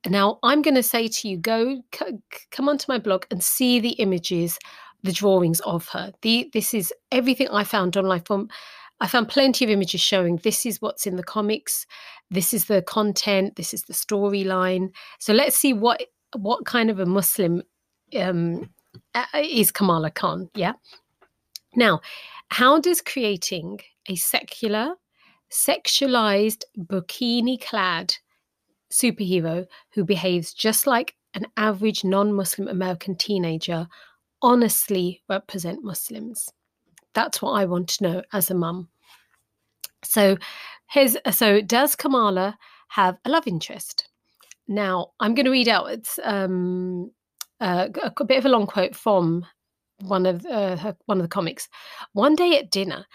Now 0.07 0.39
I'm 0.43 0.61
going 0.61 0.75
to 0.75 0.83
say 0.83 1.07
to 1.07 1.29
you, 1.29 1.37
go 1.37 1.81
c- 1.93 2.19
come 2.51 2.67
onto 2.67 2.85
my 2.89 2.97
blog 2.97 3.25
and 3.31 3.43
see 3.43 3.79
the 3.79 3.91
images, 3.91 4.57
the 5.03 5.11
drawings 5.11 5.59
of 5.61 5.87
her. 5.89 6.11
The 6.23 6.49
this 6.53 6.73
is 6.73 6.93
everything 7.11 7.47
I 7.49 7.63
found 7.63 7.95
online 7.95 8.21
from. 8.21 8.49
I 9.01 9.07
found 9.07 9.29
plenty 9.29 9.65
of 9.65 9.71
images 9.71 9.99
showing 9.99 10.37
this 10.37 10.63
is 10.63 10.79
what's 10.79 11.07
in 11.07 11.15
the 11.15 11.23
comics, 11.23 11.87
this 12.29 12.53
is 12.53 12.65
the 12.65 12.83
content, 12.83 13.55
this 13.55 13.73
is 13.73 13.83
the 13.83 13.93
storyline. 13.93 14.91
So 15.17 15.33
let's 15.33 15.57
see 15.57 15.73
what 15.73 16.03
what 16.37 16.65
kind 16.65 16.91
of 16.91 16.99
a 16.99 17.05
Muslim 17.07 17.63
um, 18.15 18.69
is 19.35 19.71
Kamala 19.71 20.11
Khan. 20.11 20.49
Yeah. 20.55 20.73
Now, 21.75 22.01
how 22.49 22.79
does 22.79 23.01
creating 23.01 23.79
a 24.07 24.15
secular, 24.15 24.95
sexualized, 25.51 26.63
bikini 26.77 27.59
clad 27.59 28.15
superhero 28.91 29.65
who 29.93 30.05
behaves 30.05 30.53
just 30.53 30.85
like 30.85 31.15
an 31.33 31.47
average 31.57 32.03
non 32.03 32.33
Muslim 32.33 32.67
American 32.67 33.15
teenager 33.15 33.87
honestly 34.43 35.23
represent 35.27 35.83
Muslims? 35.83 36.51
That's 37.13 37.41
what 37.41 37.53
I 37.53 37.65
want 37.65 37.89
to 37.89 38.03
know 38.03 38.21
as 38.31 38.51
a 38.51 38.55
mum. 38.55 38.89
So, 40.03 40.37
his, 40.89 41.17
so 41.31 41.61
does 41.61 41.95
Kamala 41.95 42.57
have 42.89 43.17
a 43.25 43.29
love 43.29 43.47
interest? 43.47 44.09
Now, 44.67 45.11
I'm 45.19 45.35
going 45.35 45.45
to 45.45 45.51
read 45.51 45.67
out 45.67 45.91
it's 45.91 46.19
um, 46.23 47.11
uh, 47.59 47.89
a, 48.17 48.23
bit 48.23 48.37
of 48.37 48.45
a 48.45 48.49
long 48.49 48.67
quote 48.67 48.95
from 48.95 49.45
one 49.99 50.25
of 50.25 50.45
uh, 50.45 50.77
her, 50.77 50.95
one 51.05 51.17
of 51.17 51.23
the 51.23 51.29
comics. 51.29 51.67
One 52.13 52.35
day 52.35 52.57
at 52.57 52.71
dinner, 52.71 53.05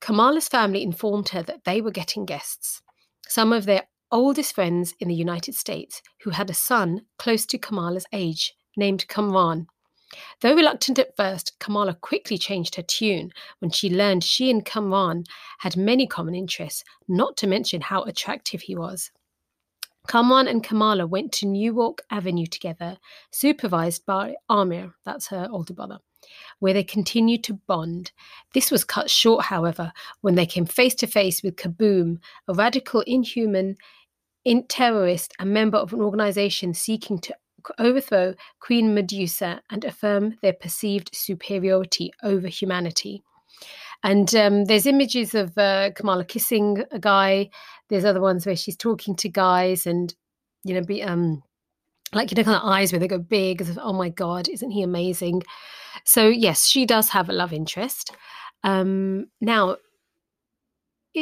Kamala's 0.00 0.48
family 0.48 0.82
informed 0.82 1.30
her 1.30 1.42
that 1.42 1.64
they 1.64 1.80
were 1.80 1.90
getting 1.90 2.26
guests, 2.26 2.82
some 3.28 3.52
of 3.52 3.66
their 3.66 3.84
oldest 4.12 4.54
friends 4.54 4.94
in 5.00 5.08
the 5.08 5.14
United 5.14 5.54
States, 5.54 6.02
who 6.22 6.30
had 6.30 6.50
a 6.50 6.54
son 6.54 7.02
close 7.18 7.46
to 7.46 7.58
Kamala's 7.58 8.06
age, 8.12 8.54
named 8.76 9.08
Kamran. 9.08 9.66
Though 10.40 10.54
reluctant 10.54 10.98
at 10.98 11.16
first, 11.16 11.58
Kamala 11.58 11.94
quickly 11.94 12.38
changed 12.38 12.76
her 12.76 12.82
tune 12.82 13.32
when 13.58 13.70
she 13.70 13.90
learned 13.90 14.22
she 14.22 14.50
and 14.50 14.64
Kamran 14.64 15.24
had 15.58 15.76
many 15.76 16.06
common 16.06 16.34
interests, 16.34 16.84
not 17.08 17.36
to 17.38 17.46
mention 17.46 17.80
how 17.80 18.02
attractive 18.02 18.62
he 18.62 18.76
was. 18.76 19.10
Kamran 20.06 20.46
and 20.46 20.62
Kamala 20.62 21.06
went 21.06 21.32
to 21.32 21.46
Newark 21.46 22.02
Avenue 22.10 22.46
together, 22.46 22.96
supervised 23.32 24.06
by 24.06 24.36
Amir, 24.48 24.94
that's 25.04 25.26
her 25.28 25.48
older 25.50 25.74
brother. 25.74 25.98
where 26.58 26.72
they 26.72 26.84
continued 26.84 27.44
to 27.44 27.54
bond. 27.54 28.12
This 28.54 28.70
was 28.70 28.84
cut 28.84 29.10
short, 29.10 29.44
however, 29.44 29.92
when 30.22 30.34
they 30.34 30.46
came 30.46 30.66
face 30.66 30.94
to 30.96 31.06
face 31.06 31.42
with 31.42 31.56
Kaboom, 31.56 32.18
a 32.48 32.54
radical, 32.54 33.02
inhuman 33.02 33.76
in 34.44 34.66
terrorist 34.66 35.32
and 35.38 35.52
member 35.52 35.78
of 35.78 35.92
an 35.92 36.00
organization 36.00 36.74
seeking 36.74 37.18
to 37.18 37.34
overthrow 37.78 38.34
Queen 38.60 38.94
Medusa 38.94 39.60
and 39.70 39.84
affirm 39.84 40.36
their 40.42 40.52
perceived 40.52 41.10
superiority 41.14 42.12
over 42.22 42.48
humanity. 42.48 43.22
And 44.02 44.34
um, 44.34 44.64
there's 44.66 44.86
images 44.86 45.34
of 45.34 45.56
uh, 45.56 45.90
Kamala 45.94 46.24
kissing 46.24 46.84
a 46.90 46.98
guy. 46.98 47.50
There's 47.88 48.04
other 48.04 48.20
ones 48.20 48.46
where 48.46 48.56
she's 48.56 48.76
talking 48.76 49.16
to 49.16 49.28
guys 49.28 49.86
and, 49.86 50.14
you 50.64 50.74
know, 50.74 50.82
be 50.82 51.02
um, 51.02 51.42
like 52.12 52.30
you 52.30 52.36
know, 52.36 52.44
kind 52.44 52.56
of 52.56 52.68
eyes 52.68 52.92
where 52.92 52.98
they 52.98 53.08
go 53.08 53.18
big. 53.18 53.60
As 53.60 53.70
if, 53.70 53.78
oh 53.80 53.92
my 53.92 54.08
god, 54.08 54.48
isn't 54.48 54.70
he 54.70 54.82
amazing? 54.82 55.42
So 56.04 56.28
yes, 56.28 56.66
she 56.66 56.86
does 56.86 57.08
have 57.10 57.28
a 57.28 57.32
love 57.32 57.52
interest. 57.52 58.12
Um, 58.62 59.26
now, 59.40 59.76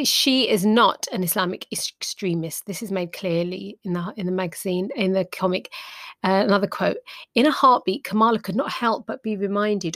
she 0.03 0.49
is 0.49 0.65
not 0.65 1.07
an 1.13 1.23
Islamic 1.23 1.67
extremist. 1.71 2.65
This 2.65 2.83
is 2.83 2.91
made 2.91 3.13
clearly 3.13 3.79
in 3.83 3.93
the 3.93 4.13
in 4.17 4.25
the 4.25 4.31
magazine 4.31 4.89
in 4.95 5.13
the 5.13 5.25
comic. 5.25 5.71
Uh, 6.25 6.43
another 6.43 6.65
quote: 6.65 6.97
"In 7.35 7.45
a 7.45 7.51
heartbeat, 7.51 8.03
Kamala 8.03 8.39
could 8.39 8.55
not 8.55 8.71
help 8.71 9.05
but 9.05 9.21
be 9.21 9.37
reminded 9.37 9.95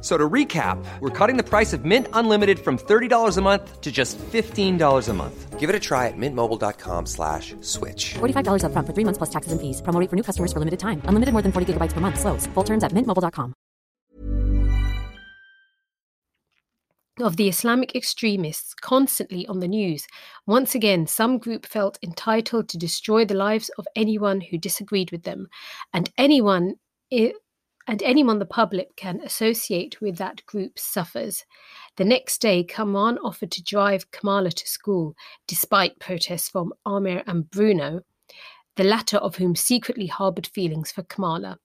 So 0.00 0.16
to 0.16 0.28
recap, 0.28 0.78
we're 1.00 1.10
cutting 1.10 1.36
the 1.36 1.42
price 1.42 1.72
of 1.72 1.84
Mint 1.84 2.06
Unlimited 2.12 2.60
from 2.60 2.78
$30 2.78 3.38
a 3.38 3.40
month 3.40 3.80
to 3.80 3.90
just 3.90 4.18
$15 4.18 5.08
a 5.08 5.12
month. 5.12 5.58
Give 5.58 5.68
it 5.68 5.74
a 5.74 5.80
try 5.80 6.06
at 6.06 6.16
mintmobile.com 6.16 7.06
slash 7.06 7.56
switch. 7.60 8.14
$45 8.14 8.66
up 8.66 8.72
front 8.72 8.86
for 8.86 8.92
three 8.92 9.02
months 9.02 9.18
plus 9.18 9.30
taxes 9.30 9.50
and 9.50 9.60
fees. 9.60 9.82
Promo 9.82 10.08
for 10.08 10.14
new 10.14 10.22
customers 10.22 10.52
for 10.52 10.60
limited 10.60 10.78
time. 10.78 11.00
Unlimited 11.06 11.32
more 11.32 11.42
than 11.42 11.50
40 11.50 11.72
gigabytes 11.72 11.92
per 11.92 12.00
month. 12.00 12.20
Slows. 12.20 12.46
Full 12.54 12.62
terms 12.62 12.84
at 12.84 12.92
mintmobile.com. 12.92 13.54
Of 17.18 17.38
the 17.38 17.48
Islamic 17.48 17.96
extremists 17.96 18.74
constantly 18.74 19.46
on 19.46 19.60
the 19.60 19.68
news, 19.68 20.06
once 20.46 20.74
again, 20.74 21.06
some 21.06 21.38
group 21.38 21.64
felt 21.64 21.98
entitled 22.02 22.68
to 22.68 22.76
destroy 22.76 23.24
the 23.24 23.34
lives 23.34 23.70
of 23.78 23.88
anyone 23.96 24.42
who 24.42 24.58
disagreed 24.58 25.10
with 25.10 25.22
them, 25.22 25.48
and 25.94 26.10
anyone 26.18 26.74
and 27.86 28.02
anyone 28.02 28.38
the 28.38 28.46
public 28.46 28.96
can 28.96 29.20
associate 29.20 30.00
with 30.00 30.16
that 30.18 30.44
group 30.46 30.78
suffers. 30.78 31.44
The 31.96 32.04
next 32.04 32.38
day, 32.38 32.64
Kamran 32.64 33.18
offered 33.18 33.52
to 33.52 33.62
drive 33.62 34.10
Kamala 34.10 34.50
to 34.50 34.68
school, 34.68 35.14
despite 35.46 36.00
protests 36.00 36.48
from 36.48 36.72
Amir 36.84 37.22
and 37.26 37.50
Bruno, 37.50 38.00
the 38.76 38.84
latter 38.84 39.18
of 39.18 39.36
whom 39.36 39.54
secretly 39.54 40.06
harbored 40.06 40.46
feelings 40.48 40.90
for 40.90 41.02
Kamala. 41.02 41.58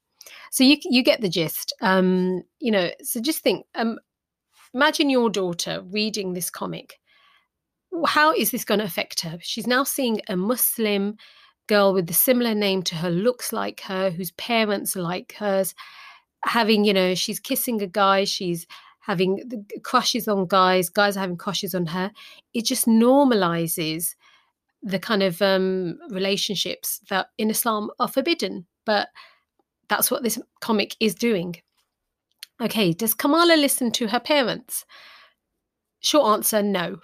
So 0.52 0.64
you 0.64 0.78
you 0.84 1.04
get 1.04 1.22
the 1.22 1.30
gist. 1.30 1.74
Um, 1.82 2.44
you 2.60 2.72
know, 2.72 2.92
so 3.02 3.20
just 3.20 3.40
think. 3.40 3.66
Um, 3.76 4.00
imagine 4.74 5.10
your 5.10 5.30
daughter 5.30 5.84
reading 5.92 6.34
this 6.34 6.50
comic. 6.50 7.00
How 8.06 8.34
is 8.34 8.52
this 8.52 8.64
going 8.64 8.80
to 8.80 8.86
affect 8.86 9.20
her? 9.22 9.38
She's 9.42 9.68
now 9.68 9.84
seeing 9.84 10.22
a 10.30 10.38
Muslim 10.38 11.18
girl 11.68 11.94
with 11.94 12.10
a 12.10 12.14
similar 12.14 12.54
name 12.54 12.84
to 12.84 12.96
her, 12.96 13.10
looks 13.10 13.52
like 13.52 13.82
her, 13.82 14.12
whose 14.12 14.32
parents 14.32 14.96
are 14.96 15.02
like 15.02 15.34
hers, 15.34 15.74
having, 16.46 16.86
you 16.86 16.94
know, 16.94 17.16
she's 17.16 17.40
kissing 17.40 17.82
a 17.82 17.88
guy, 17.88 18.24
she's 18.24 18.68
having 19.02 19.40
crushes 19.84 20.28
on 20.28 20.46
guys, 20.48 20.90
guys 20.90 21.18
are 21.18 21.22
having 21.22 21.38
crushes 21.38 21.74
on 21.74 21.88
her. 21.88 22.12
It 22.54 22.66
just 22.66 22.86
normalizes 22.86 24.16
the 24.84 25.00
kind 25.00 25.24
of 25.24 25.42
um, 25.42 26.00
relationships 26.10 27.00
that 27.10 27.28
in 27.38 27.50
Islam 27.50 27.90
are 28.00 28.08
forbidden. 28.08 28.66
But 28.86 29.10
that's 29.90 30.10
what 30.10 30.24
this 30.24 30.40
comic 30.62 30.96
is 31.00 31.16
doing. 31.16 31.56
Okay, 32.62 32.94
does 32.94 33.14
Kamala 33.14 33.58
listen 33.58 33.92
to 33.92 34.08
her 34.08 34.20
parents? 34.20 34.86
Short 36.00 36.34
answer 36.34 36.62
no. 36.62 37.00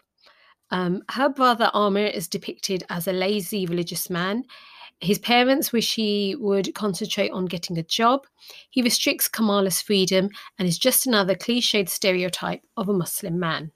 Um, 0.70 1.02
her 1.12 1.30
brother 1.30 1.72
Amir 1.74 2.08
is 2.08 2.28
depicted 2.28 2.84
as 2.90 3.08
a 3.08 3.14
lazy 3.14 3.66
religious 3.66 4.10
man. 4.10 4.44
His 5.00 5.20
parents 5.20 5.72
wish 5.72 5.94
he 5.94 6.36
would 6.40 6.74
concentrate 6.74 7.32
on 7.32 7.46
getting 7.46 7.78
a 7.78 7.84
job. 7.84 8.26
He 8.70 8.82
restricts 8.82 9.28
Kamala's 9.28 9.82
freedom 9.82 10.30
and 10.58 10.68
is 10.68 10.80
just 10.80 11.06
another 11.06 11.36
cliched 11.36 11.90
stereotype 11.90 12.62
of 12.78 12.90
a 12.90 12.94
Muslim 12.94 13.40
man. 13.40 13.72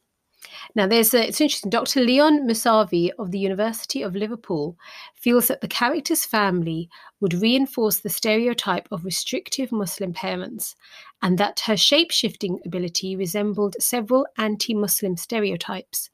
Now, 0.74 0.88
there's 0.88 1.14
a, 1.14 1.28
it's 1.28 1.40
interesting. 1.40 1.70
Dr. 1.70 2.02
Leon 2.02 2.48
Moosavi 2.48 3.12
of 3.20 3.32
the 3.32 3.40
University 3.40 4.02
of 4.02 4.16
Liverpool 4.16 4.76
feels 5.16 5.48
that 5.48 5.62
the 5.62 5.68
character's 5.68 6.26
family 6.26 6.90
would 7.20 7.36
reinforce 7.36 8.00
the 8.00 8.10
stereotype 8.10 8.88
of 8.92 9.06
restrictive 9.06 9.72
Muslim 9.72 10.14
parents, 10.14 10.76
and 11.22 11.38
that 11.38 11.62
her 11.62 11.78
shape 11.78 12.10
shifting 12.10 12.60
ability 12.66 13.16
resembled 13.16 13.76
several 13.80 14.26
anti 14.38 14.74
Muslim 14.74 15.16
stereotypes, 15.16 16.10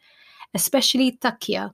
especially 0.53 1.13
taqiyya, 1.13 1.73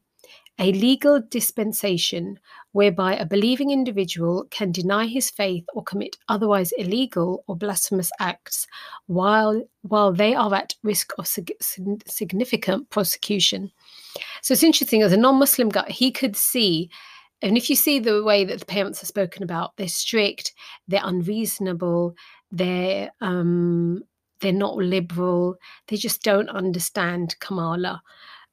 a 0.60 0.72
legal 0.74 1.19
dispensation 1.30 2.39
whereby 2.74 3.16
a 3.16 3.26
believing 3.26 3.72
individual 3.72 4.46
can 4.52 4.72
deny 4.72 5.06
his 5.06 5.30
faith 5.30 5.64
or 5.74 5.84
commit 5.84 6.18
otherwise 6.28 6.72
illegal 6.74 7.44
or 7.48 7.56
blasphemous 7.56 8.12
acts 8.20 8.68
while 9.08 9.64
while 9.82 10.12
they 10.12 10.36
are 10.36 10.54
at 10.54 10.76
risk 10.84 11.14
of 11.18 11.28
sig- 11.28 11.56
significant 12.06 12.90
prosecution. 12.90 13.72
So 14.42 14.54
it's 14.54 14.64
interesting 14.64 15.02
as 15.02 15.14
a 15.14 15.18
non-Muslim 15.18 15.70
guy, 15.70 15.90
he 15.90 16.12
could 16.12 16.36
see 16.36 16.90
and 17.44 17.58
if 17.58 17.70
you 17.70 17.76
see 17.76 18.00
the 18.00 18.24
way 18.24 18.46
that 18.46 18.60
the 18.60 18.66
parents 18.66 19.04
are 19.04 19.08
spoken 19.08 19.44
about, 19.44 19.76
they're 19.76 19.90
strict, 19.90 20.54
they're 20.88 21.02
unreasonable, 21.04 22.16
they're 22.52 23.12
um, 23.20 24.02
they're 24.40 24.54
not 24.54 24.78
liberal, 24.78 25.56
they 25.88 25.98
just 25.98 26.24
don't 26.24 26.50
understand 26.50 27.36
Kamala. 27.40 28.02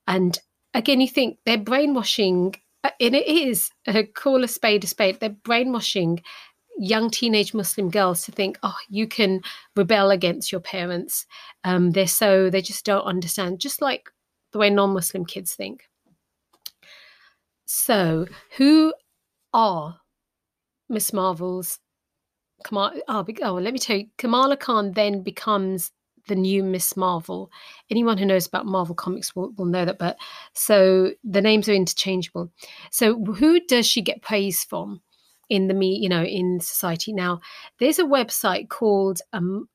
And 0.09 0.39
again, 0.75 1.01
you 1.01 1.09
think 1.09 1.39
they're 1.45 1.57
brainwashing, 1.57 2.57
and 2.85 3.15
it 3.15 3.27
is 3.27 3.71
uh, 3.87 4.03
call 4.15 4.45
a 4.45 4.49
spade 4.49 4.85
a 4.85 4.87
spade. 4.87 5.21
They're 5.21 5.31
brainwashing 5.31 6.23
young 6.79 7.11
teenage 7.11 7.53
Muslim 7.53 7.91
girls 7.91 8.23
to 8.25 8.33
think, 8.33 8.59
oh, 8.63 8.77
you 8.89 9.07
can 9.07 9.43
rebel 9.77 10.11
against 10.11 10.51
your 10.51 10.61
parents. 10.61 11.27
Um, 11.65 11.91
they're 11.91 12.07
so 12.07 12.49
they 12.49 12.63
just 12.63 12.85
don't 12.85 13.05
understand, 13.05 13.61
just 13.61 13.83
like 13.83 14.09
the 14.53 14.59
way 14.59 14.71
non-Muslim 14.71 15.27
kids 15.27 15.55
think. 15.55 15.89
So, 17.67 18.27
who 18.57 18.95
are 19.53 20.01
Miss 20.89 21.13
Marvel's 21.13 21.79
Kamala? 22.65 23.01
Oh, 23.07 23.25
oh, 23.43 23.55
let 23.55 23.73
me 23.73 23.79
tell 23.79 23.97
you, 23.97 24.07
Kamala 24.19 24.57
Khan 24.57 24.93
then 24.93 25.23
becomes 25.23 25.93
the 26.31 26.37
new 26.37 26.63
Miss 26.63 26.97
Marvel. 26.97 27.51
Anyone 27.91 28.17
who 28.17 28.25
knows 28.25 28.47
about 28.47 28.65
Marvel 28.65 28.95
comics 28.95 29.35
will, 29.37 29.53
will 29.59 29.67
know 29.67 29.85
that. 29.85 29.99
But 29.99 30.17
so 30.55 31.11
the 31.23 31.43
names 31.43 31.69
are 31.69 31.75
interchangeable. 31.75 32.51
So 32.91 33.23
who 33.23 33.61
does 33.67 33.87
she 33.87 34.01
get 34.01 34.23
praise 34.23 34.65
from 34.65 35.03
in 35.51 35.67
the 35.67 35.75
me, 35.75 35.97
you 35.97 36.09
know, 36.09 36.23
in 36.23 36.61
society? 36.61 37.13
Now, 37.13 37.41
there's 37.79 37.99
a 37.99 38.05
website 38.05 38.71
called 38.71 39.21
um, 39.33 39.69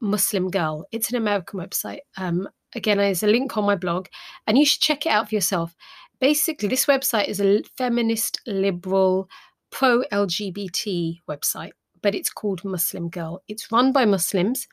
Muslim 0.00 0.50
Girl. 0.50 0.86
It's 0.90 1.10
an 1.10 1.16
American 1.16 1.60
website. 1.60 2.00
Um, 2.16 2.48
again, 2.74 2.96
there's 2.96 3.22
a 3.22 3.28
link 3.28 3.56
on 3.56 3.64
my 3.64 3.76
blog, 3.76 4.08
and 4.46 4.58
you 4.58 4.64
should 4.64 4.80
check 4.80 5.04
it 5.06 5.10
out 5.10 5.28
for 5.28 5.34
yourself. 5.34 5.76
Basically, 6.18 6.68
this 6.68 6.86
website 6.86 7.28
is 7.28 7.40
a 7.40 7.62
feminist, 7.76 8.40
liberal, 8.46 9.28
pro 9.70 10.02
LGBT 10.12 11.20
website, 11.28 11.72
but 12.02 12.14
it's 12.14 12.30
called 12.30 12.64
Muslim 12.64 13.10
Girl. 13.10 13.42
It's 13.48 13.70
run 13.70 13.92
by 13.92 14.06
Muslims 14.06 14.66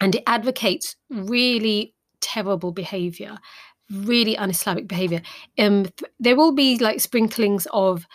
and 0.00 0.14
it 0.14 0.22
advocates 0.26 0.96
really 1.10 1.94
terrible 2.20 2.72
behavior 2.72 3.38
really 3.90 4.36
un-islamic 4.36 4.86
behavior. 4.86 5.22
Um, 5.58 5.86
there 6.20 6.36
will 6.36 6.52
be 6.52 6.78
like 6.78 7.00
sprinklings 7.00 7.66
of 7.72 8.06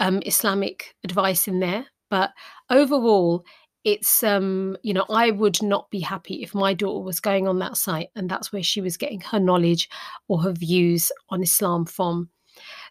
um, 0.00 0.20
islamic 0.26 0.94
advice 1.04 1.46
in 1.46 1.60
there 1.60 1.86
But 2.10 2.30
overall, 2.70 3.44
it's 3.84 4.22
um 4.22 4.76
you 4.82 4.92
know 4.92 5.06
i 5.08 5.30
would 5.30 5.62
not 5.62 5.90
be 5.90 6.00
happy 6.00 6.42
if 6.42 6.54
my 6.54 6.74
daughter 6.74 7.02
was 7.02 7.18
going 7.18 7.48
on 7.48 7.58
that 7.60 7.78
site 7.78 8.08
and 8.14 8.28
that's 8.28 8.52
where 8.52 8.62
she 8.62 8.82
was 8.82 8.98
getting 8.98 9.22
her 9.22 9.40
knowledge 9.40 9.88
or 10.28 10.42
her 10.42 10.52
views 10.52 11.10
on 11.30 11.42
islam 11.42 11.86
from. 11.86 12.28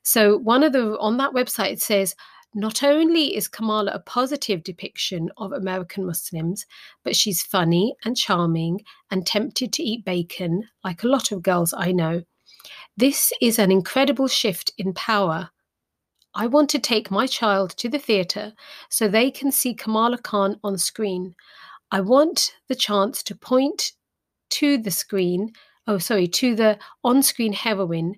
So 0.03 0.37
one 0.37 0.63
of 0.63 0.73
the 0.73 0.97
on 0.99 1.17
that 1.17 1.33
website 1.33 1.73
it 1.73 1.81
says 1.81 2.15
not 2.53 2.83
only 2.83 3.35
is 3.35 3.47
kamala 3.47 3.91
a 3.91 3.99
positive 3.99 4.63
depiction 4.63 5.29
of 5.37 5.51
american 5.51 6.05
muslims 6.05 6.65
but 7.03 7.15
she's 7.15 7.43
funny 7.43 7.95
and 8.05 8.17
charming 8.17 8.81
and 9.11 9.25
tempted 9.25 9.71
to 9.71 9.83
eat 9.83 10.03
bacon 10.05 10.63
like 10.83 11.03
a 11.03 11.07
lot 11.07 11.31
of 11.31 11.43
girls 11.43 11.73
i 11.77 11.91
know 11.91 12.21
this 12.97 13.31
is 13.41 13.59
an 13.59 13.71
incredible 13.71 14.27
shift 14.27 14.73
in 14.77 14.93
power 14.93 15.49
I 16.35 16.45
want 16.45 16.69
to 16.69 16.79
take 16.79 17.09
my 17.09 17.25
child 17.25 17.71
to 17.77 17.89
the 17.89 17.97
theatre 17.97 18.53
so 18.89 19.07
they 19.07 19.31
can 19.31 19.51
see 19.51 19.73
Kamala 19.73 20.19
Khan 20.19 20.59
on 20.63 20.77
screen. 20.77 21.35
I 21.91 22.01
want 22.01 22.55
the 22.67 22.75
chance 22.75 23.23
to 23.23 23.35
point 23.35 23.93
to 24.51 24.77
the 24.77 24.91
screen, 24.91 25.53
oh, 25.87 25.97
sorry, 25.97 26.27
to 26.27 26.55
the 26.55 26.77
on 27.03 27.23
screen 27.23 27.53
heroine, 27.53 28.15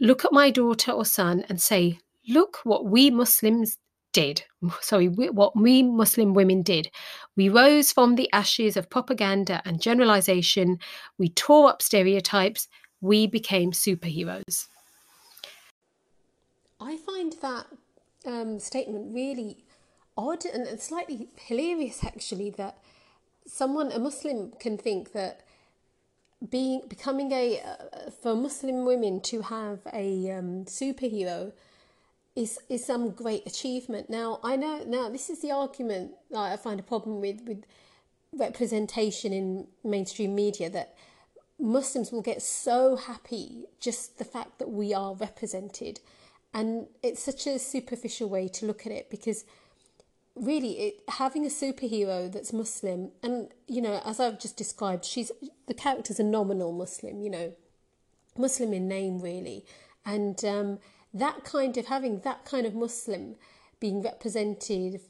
look 0.00 0.24
at 0.24 0.32
my 0.32 0.50
daughter 0.50 0.92
or 0.92 1.04
son 1.04 1.44
and 1.48 1.60
say, 1.60 1.98
Look 2.28 2.60
what 2.64 2.86
we 2.86 3.10
Muslims 3.10 3.78
did. 4.12 4.44
Sorry, 4.80 5.08
what 5.08 5.56
we 5.56 5.82
Muslim 5.82 6.32
women 6.32 6.62
did. 6.62 6.90
We 7.36 7.50
rose 7.50 7.92
from 7.92 8.14
the 8.14 8.32
ashes 8.32 8.76
of 8.76 8.88
propaganda 8.88 9.60
and 9.66 9.82
generalization. 9.82 10.78
We 11.18 11.28
tore 11.28 11.68
up 11.68 11.82
stereotypes. 11.82 12.68
We 13.02 13.26
became 13.26 13.72
superheroes. 13.72 14.68
I 16.80 16.96
find 16.96 17.34
that 17.42 17.66
um, 18.26 18.58
statement 18.58 19.14
really 19.14 19.58
odd 20.16 20.44
and 20.46 20.80
slightly 20.80 21.28
hilarious, 21.36 22.04
actually, 22.04 22.50
that 22.50 22.78
someone, 23.46 23.92
a 23.92 23.98
Muslim, 23.98 24.52
can 24.58 24.78
think 24.78 25.12
that 25.12 25.40
being 26.50 26.82
becoming 26.88 27.32
a 27.32 27.60
uh, 27.60 28.10
for 28.10 28.34
Muslim 28.34 28.84
women 28.84 29.20
to 29.22 29.42
have 29.42 29.80
a 29.92 30.30
um, 30.30 30.64
superhero 30.66 31.52
is 32.36 32.58
is 32.68 32.84
some 32.84 33.10
great 33.10 33.46
achievement. 33.46 34.10
Now 34.10 34.40
I 34.42 34.56
know 34.56 34.84
now 34.84 35.08
this 35.08 35.30
is 35.30 35.40
the 35.40 35.52
argument 35.52 36.12
that 36.30 36.38
I 36.38 36.56
find 36.56 36.80
a 36.80 36.84
problem 36.84 37.20
with 37.20 37.42
with 37.46 37.64
representation 38.32 39.32
in 39.32 39.66
mainstream 39.84 40.34
media 40.34 40.68
that 40.70 40.96
Muslims 41.60 42.10
will 42.10 42.22
get 42.22 42.42
so 42.42 42.96
happy 42.96 43.66
just 43.78 44.18
the 44.18 44.24
fact 44.24 44.58
that 44.58 44.68
we 44.68 44.92
are 44.92 45.14
represented 45.14 46.00
and 46.52 46.86
it's 47.02 47.22
such 47.22 47.46
a 47.46 47.58
superficial 47.58 48.28
way 48.28 48.48
to 48.48 48.66
look 48.66 48.86
at 48.86 48.92
it 48.92 49.08
because 49.10 49.44
really 50.36 50.72
it, 50.72 51.00
having 51.08 51.44
a 51.44 51.48
superhero 51.48 52.30
that's 52.32 52.52
Muslim, 52.52 53.10
and 53.22 53.48
you 53.66 53.80
know, 53.80 54.00
as 54.04 54.20
I've 54.20 54.38
just 54.38 54.56
described, 54.56 55.04
she's 55.04 55.30
the 55.66 55.74
character's 55.74 56.20
a 56.20 56.24
nominal 56.24 56.72
Muslim, 56.72 57.20
you 57.20 57.30
know, 57.30 57.52
Muslim 58.36 58.72
in 58.72 58.88
name 58.88 59.20
really, 59.20 59.64
and 60.04 60.44
um, 60.44 60.78
that 61.14 61.44
kind 61.44 61.76
of 61.78 61.86
having 61.86 62.20
that 62.20 62.44
kind 62.44 62.66
of 62.66 62.74
Muslim 62.74 63.36
being 63.80 64.02
representative 64.02 65.00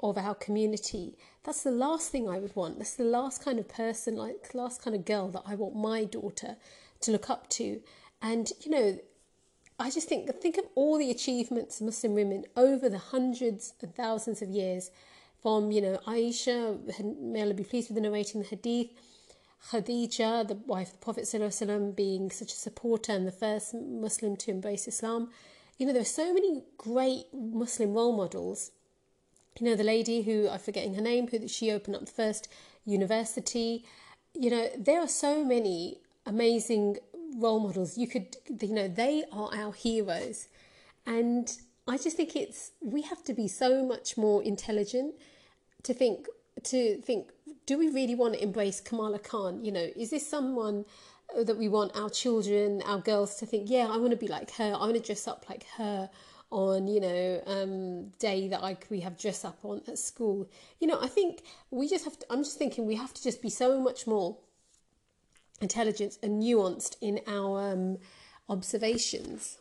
of 0.00 0.16
our 0.16 0.34
community 0.34 1.16
that's 1.48 1.62
the 1.62 1.70
last 1.70 2.10
thing 2.10 2.28
I 2.28 2.38
would 2.38 2.54
want. 2.54 2.76
That's 2.76 2.94
the 2.94 3.04
last 3.04 3.42
kind 3.42 3.58
of 3.58 3.68
person 3.68 4.16
like 4.16 4.50
last 4.52 4.82
kind 4.82 4.94
of 4.94 5.06
girl 5.06 5.28
that 5.30 5.44
I 5.46 5.54
want 5.54 5.74
my 5.74 6.04
daughter 6.04 6.56
to 7.00 7.10
look 7.10 7.30
up 7.30 7.48
to. 7.50 7.80
And 8.20 8.52
you 8.60 8.70
know 8.70 8.98
I 9.78 9.90
just 9.90 10.10
think 10.10 10.28
think 10.42 10.58
of 10.58 10.66
all 10.74 10.98
the 10.98 11.10
achievements 11.10 11.80
of 11.80 11.86
Muslim 11.86 12.12
women 12.12 12.44
over 12.54 12.90
the 12.90 12.98
hundreds 12.98 13.72
and 13.80 13.94
thousands 13.94 14.42
of 14.42 14.50
years, 14.50 14.90
from 15.40 15.70
you 15.70 15.80
know 15.80 15.98
Aisha, 16.06 16.78
may 17.18 17.40
Allah 17.40 17.54
be 17.54 17.64
pleased 17.64 17.88
with 17.88 17.94
the 17.94 18.02
narrating 18.02 18.42
the 18.42 18.48
Hadith, 18.48 18.90
Khadija, 19.70 20.46
the 20.46 20.54
wife 20.54 20.88
of 20.88 20.92
the 20.92 21.04
Prophet 21.04 21.96
being 21.96 22.30
such 22.30 22.52
a 22.52 22.56
supporter 22.56 23.12
and 23.12 23.26
the 23.26 23.32
first 23.32 23.74
Muslim 23.74 24.36
to 24.36 24.50
embrace 24.50 24.88
Islam. 24.88 25.30
You 25.76 25.86
know 25.86 25.92
there 25.92 26.02
are 26.02 26.04
so 26.04 26.32
many 26.32 26.62
great 26.76 27.26
Muslim 27.32 27.92
role 27.92 28.16
models. 28.16 28.70
You 29.58 29.66
know 29.68 29.76
the 29.76 29.84
lady 29.84 30.22
who 30.22 30.48
I'm 30.48 30.58
forgetting 30.58 30.94
her 30.94 31.02
name, 31.02 31.28
who 31.28 31.48
she 31.48 31.70
opened 31.70 31.96
up 31.96 32.06
the 32.06 32.12
first 32.12 32.48
university. 32.84 33.84
You 34.34 34.50
know 34.50 34.68
there 34.78 35.00
are 35.00 35.08
so 35.08 35.44
many 35.44 35.98
amazing 36.24 36.98
role 37.36 37.60
models. 37.60 37.98
You 37.98 38.06
could, 38.08 38.36
you 38.60 38.74
know, 38.74 38.88
they 38.88 39.24
are 39.32 39.50
our 39.54 39.72
heroes. 39.72 40.48
And 41.06 41.50
I 41.86 41.96
just 41.96 42.16
think 42.16 42.36
it's, 42.36 42.72
we 42.80 43.02
have 43.02 43.24
to 43.24 43.34
be 43.34 43.48
so 43.48 43.84
much 43.84 44.16
more 44.16 44.42
intelligent 44.42 45.14
to 45.84 45.94
think, 45.94 46.26
to 46.64 47.00
think, 47.00 47.30
do 47.68 47.78
we 47.78 47.88
really 47.88 48.14
want 48.14 48.32
to 48.34 48.42
embrace 48.42 48.80
Kamala 48.80 49.18
Khan? 49.18 49.64
You 49.64 49.72
know, 49.72 49.86
is 49.94 50.10
this 50.10 50.26
someone 50.26 50.86
that 51.36 51.58
we 51.58 51.68
want 51.68 51.94
our 51.94 52.08
children, 52.08 52.82
our 52.86 52.98
girls 52.98 53.36
to 53.36 53.46
think, 53.46 53.68
yeah, 53.68 53.86
I 53.86 53.98
want 53.98 54.10
to 54.12 54.16
be 54.16 54.26
like 54.26 54.50
her, 54.52 54.72
I 54.74 54.78
want 54.78 54.94
to 54.94 55.00
dress 55.00 55.28
up 55.28 55.44
like 55.50 55.64
her 55.76 56.08
on 56.50 56.88
you 56.88 56.98
know 56.98 57.42
um 57.46 58.08
day 58.18 58.48
that 58.48 58.62
like 58.62 58.86
we 58.88 59.00
have 59.00 59.18
dress 59.18 59.44
up 59.44 59.58
on 59.64 59.82
at 59.86 59.98
school 59.98 60.48
you 60.80 60.88
know 60.88 60.98
i 61.02 61.06
think 61.06 61.42
we 61.70 61.86
just 61.86 62.06
have 62.06 62.18
to 62.18 62.24
i'm 62.30 62.42
just 62.42 62.56
thinking 62.56 62.86
we 62.86 62.94
have 62.94 63.12
to 63.12 63.22
just 63.22 63.42
be 63.42 63.50
so 63.50 63.78
much 63.78 64.06
more 64.06 64.34
intelligent 65.60 66.18
and 66.22 66.42
nuanced 66.42 66.96
in 67.00 67.20
our 67.26 67.72
um, 67.72 67.98
observations. 68.48 69.58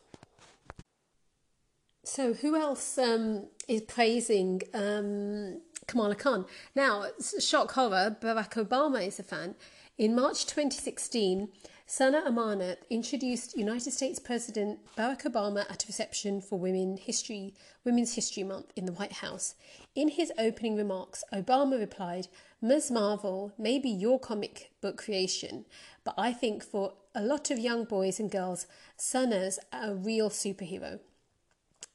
So, 2.04 2.34
who 2.34 2.56
else 2.56 2.98
um, 2.98 3.48
is 3.68 3.82
praising 3.82 4.62
um, 4.74 5.60
Kamala 5.88 6.16
Khan? 6.16 6.46
Now, 6.76 7.06
shock 7.40 7.72
horror, 7.72 8.18
Barack 8.22 8.54
Obama 8.62 9.08
is 9.08 9.20
a 9.20 9.24
fan. 9.24 9.56
In 9.98 10.14
March 10.14 10.46
2016, 10.46 11.48
Sana 11.86 12.24
Amanat 12.28 12.80
introduced 12.90 13.56
United 13.56 13.92
States 13.92 14.20
President 14.20 14.80
Barack 14.98 15.24
Obama 15.24 15.62
at 15.72 15.86
a 15.86 15.88
reception 15.88 16.42
for 16.42 16.60
Women 16.60 16.98
History, 16.98 17.54
Women's 17.86 18.16
History 18.16 18.44
Month 18.44 18.74
in 18.76 18.86
the 18.86 18.92
White 18.92 19.14
House. 19.14 19.56
In 19.96 20.10
his 20.10 20.34
opening 20.38 20.76
remarks, 20.76 21.24
Obama 21.34 21.80
replied, 21.80 22.28
Ms. 22.62 22.92
Marvel 22.92 23.54
may 23.58 23.80
be 23.80 23.90
your 23.90 24.20
comic 24.20 24.72
book 24.82 24.98
creation, 24.98 25.64
but 26.04 26.16
I 26.18 26.34
think 26.34 26.64
for 26.64 26.96
a 27.16 27.22
lot 27.22 27.50
of 27.50 27.60
young 27.60 27.86
boys 27.86 28.20
and 28.20 28.30
girls, 28.30 28.68
Sana's 28.98 29.58
a 29.72 29.96
real 29.96 30.30
superhero. 30.30 31.00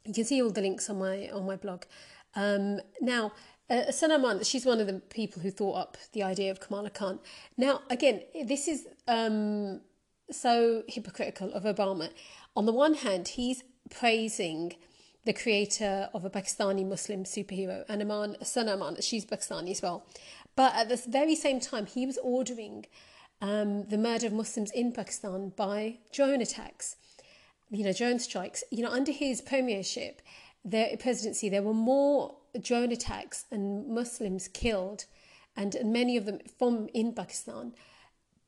You 0.06 0.14
can 0.14 0.24
see 0.24 0.42
all 0.42 0.50
the 0.50 0.62
links 0.62 0.88
on 0.88 0.98
my 0.98 1.28
on 1.28 1.44
my 1.44 1.56
blog. 1.56 1.82
Um, 2.34 2.80
now, 3.00 3.32
uh, 3.72 3.90
Sana 3.90 4.18
Man, 4.18 4.44
she's 4.44 4.66
one 4.66 4.80
of 4.80 4.86
the 4.86 5.00
people 5.00 5.40
who 5.42 5.50
thought 5.50 5.76
up 5.76 5.96
the 6.12 6.22
idea 6.22 6.50
of 6.50 6.60
Kamala 6.60 6.90
Khan. 6.90 7.18
Now, 7.56 7.80
again, 7.88 8.20
this 8.44 8.68
is 8.68 8.86
um, 9.08 9.80
so 10.30 10.82
hypocritical 10.86 11.52
of 11.54 11.64
Obama. 11.64 12.10
On 12.54 12.66
the 12.66 12.72
one 12.72 12.94
hand, 12.94 13.28
he's 13.28 13.64
praising 13.90 14.74
the 15.24 15.32
creator 15.32 16.10
of 16.12 16.24
a 16.24 16.30
Pakistani 16.30 16.86
Muslim 16.86 17.24
superhero, 17.24 17.86
Anaman 17.86 18.44
Sana 18.44 18.74
Aman, 18.74 19.00
she's 19.00 19.24
Pakistani 19.24 19.70
as 19.70 19.80
well. 19.80 20.04
But 20.54 20.74
at 20.74 20.88
the 20.90 21.00
very 21.08 21.34
same 21.34 21.58
time, 21.58 21.86
he 21.86 22.04
was 22.04 22.18
ordering 22.22 22.84
um, 23.40 23.84
the 23.84 23.96
murder 23.96 24.26
of 24.26 24.34
Muslims 24.34 24.70
in 24.72 24.92
Pakistan 24.92 25.52
by 25.56 25.98
drone 26.12 26.42
attacks, 26.42 26.96
you 27.70 27.84
know, 27.84 27.92
drone 27.92 28.18
strikes. 28.18 28.62
You 28.70 28.82
know, 28.82 28.90
under 28.90 29.12
his 29.12 29.40
premiership, 29.40 30.20
their 30.62 30.94
presidency, 30.98 31.48
there 31.48 31.62
were 31.62 31.72
more 31.72 32.36
drone 32.60 32.92
attacks 32.92 33.46
and 33.50 33.88
Muslims 33.88 34.48
killed, 34.48 35.06
and, 35.56 35.76
many 35.84 36.16
of 36.16 36.24
them 36.24 36.40
from 36.58 36.88
in 36.94 37.12
Pakistan 37.12 37.74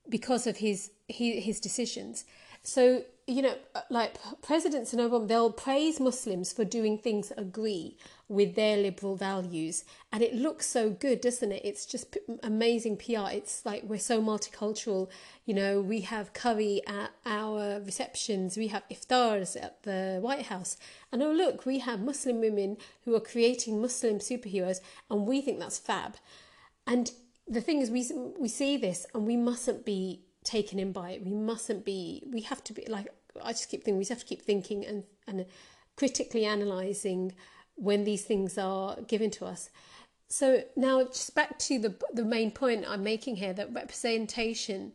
because 0.08 0.46
of 0.46 0.58
his 0.58 0.90
his, 1.08 1.44
his 1.44 1.60
decisions. 1.60 2.24
So 2.62 3.04
you 3.26 3.40
know, 3.40 3.54
uh, 3.74 3.80
like 3.88 4.16
presidents 4.42 4.92
and 4.92 5.00
Obama, 5.00 5.26
they'll 5.26 5.52
praise 5.52 5.98
Muslims 5.98 6.52
for 6.52 6.64
doing 6.64 6.98
things 6.98 7.30
that 7.30 7.38
agree 7.38 7.96
with 8.28 8.54
their 8.54 8.76
liberal 8.76 9.16
values, 9.16 9.84
and 10.12 10.22
it 10.22 10.34
looks 10.34 10.66
so 10.66 10.90
good, 10.90 11.20
doesn't 11.20 11.52
it? 11.52 11.62
It's 11.64 11.86
just 11.86 12.18
amazing 12.42 12.98
PR. 12.98 13.30
It's 13.30 13.64
like 13.64 13.82
we're 13.84 13.98
so 13.98 14.20
multicultural. 14.20 15.08
You 15.46 15.54
know, 15.54 15.80
we 15.80 16.02
have 16.02 16.34
curry 16.34 16.82
at 16.86 17.12
our 17.24 17.80
receptions, 17.80 18.56
we 18.56 18.68
have 18.68 18.82
iftars 18.90 19.56
at 19.60 19.82
the 19.84 20.18
White 20.20 20.46
House, 20.46 20.76
and 21.10 21.22
oh 21.22 21.32
look, 21.32 21.64
we 21.64 21.78
have 21.78 22.00
Muslim 22.00 22.40
women 22.40 22.76
who 23.04 23.14
are 23.14 23.20
creating 23.20 23.80
Muslim 23.80 24.18
superheroes, 24.18 24.80
and 25.10 25.26
we 25.26 25.40
think 25.40 25.58
that's 25.60 25.78
fab. 25.78 26.16
And 26.86 27.10
the 27.48 27.62
thing 27.62 27.80
is, 27.80 27.90
we 27.90 28.06
we 28.38 28.48
see 28.48 28.76
this, 28.76 29.06
and 29.14 29.26
we 29.26 29.36
mustn't 29.36 29.86
be 29.86 30.23
taken 30.44 30.78
in 30.78 30.92
by 30.92 31.10
it. 31.12 31.24
We 31.24 31.32
mustn't 31.32 31.84
be. 31.84 32.22
We 32.32 32.42
have 32.42 32.62
to 32.64 32.72
be 32.72 32.86
like 32.88 33.08
I 33.42 33.52
just 33.52 33.70
keep 33.70 33.82
thinking. 33.82 33.98
We 33.98 34.04
have 34.06 34.20
to 34.20 34.26
keep 34.26 34.42
thinking 34.42 34.84
and 34.86 35.04
and 35.26 35.46
critically 35.96 36.44
analysing 36.44 37.32
when 37.76 38.04
these 38.04 38.22
things 38.24 38.56
are 38.58 39.00
given 39.02 39.30
to 39.32 39.46
us. 39.46 39.70
So 40.28 40.62
now, 40.76 41.04
just 41.04 41.34
back 41.34 41.58
to 41.60 41.78
the 41.78 41.94
the 42.12 42.24
main 42.24 42.50
point 42.50 42.84
I'm 42.88 43.02
making 43.02 43.36
here 43.36 43.52
that 43.54 43.72
representation 43.74 44.92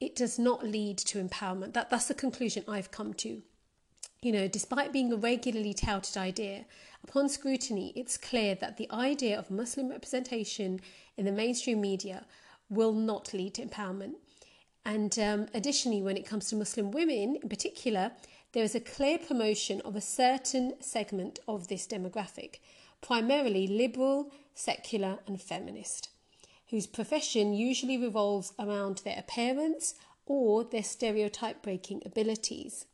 it 0.00 0.16
does 0.16 0.38
not 0.38 0.64
lead 0.64 0.98
to 0.98 1.22
empowerment. 1.22 1.72
That 1.72 1.90
that's 1.90 2.06
the 2.08 2.14
conclusion 2.14 2.64
I've 2.68 2.90
come 2.90 3.14
to. 3.14 3.42
you 4.24 4.32
know, 4.32 4.48
despite 4.48 4.90
being 4.92 5.12
a 5.12 5.16
regularly 5.16 5.74
touted 5.74 6.16
idea, 6.16 6.64
upon 7.06 7.28
scrutiny, 7.28 7.92
it's 7.94 8.16
clear 8.16 8.54
that 8.54 8.78
the 8.78 8.90
idea 8.90 9.38
of 9.38 9.50
Muslim 9.50 9.90
representation 9.90 10.80
in 11.18 11.26
the 11.26 11.32
mainstream 11.32 11.80
media 11.82 12.24
will 12.70 12.94
not 12.94 13.34
lead 13.34 13.52
to 13.54 13.66
empowerment. 13.66 14.14
And 14.84 15.18
um, 15.18 15.46
additionally, 15.54 16.02
when 16.02 16.16
it 16.16 16.26
comes 16.26 16.48
to 16.48 16.56
Muslim 16.56 16.90
women 16.90 17.36
in 17.42 17.48
particular, 17.48 18.12
there 18.52 18.62
is 18.62 18.74
a 18.74 18.80
clear 18.80 19.18
promotion 19.18 19.80
of 19.80 19.96
a 19.96 20.00
certain 20.00 20.74
segment 20.80 21.38
of 21.48 21.68
this 21.68 21.86
demographic, 21.86 22.56
primarily 23.00 23.66
liberal, 23.66 24.30
secular, 24.54 25.18
and 25.26 25.40
feminist, 25.40 26.10
whose 26.70 26.86
profession 26.86 27.54
usually 27.54 27.98
revolves 27.98 28.52
around 28.58 28.98
their 28.98 29.18
appearance 29.18 29.94
or 30.26 30.64
their 30.64 30.82
stereotype 30.82 31.62
breaking 31.62 32.02
abilities. 32.06 32.86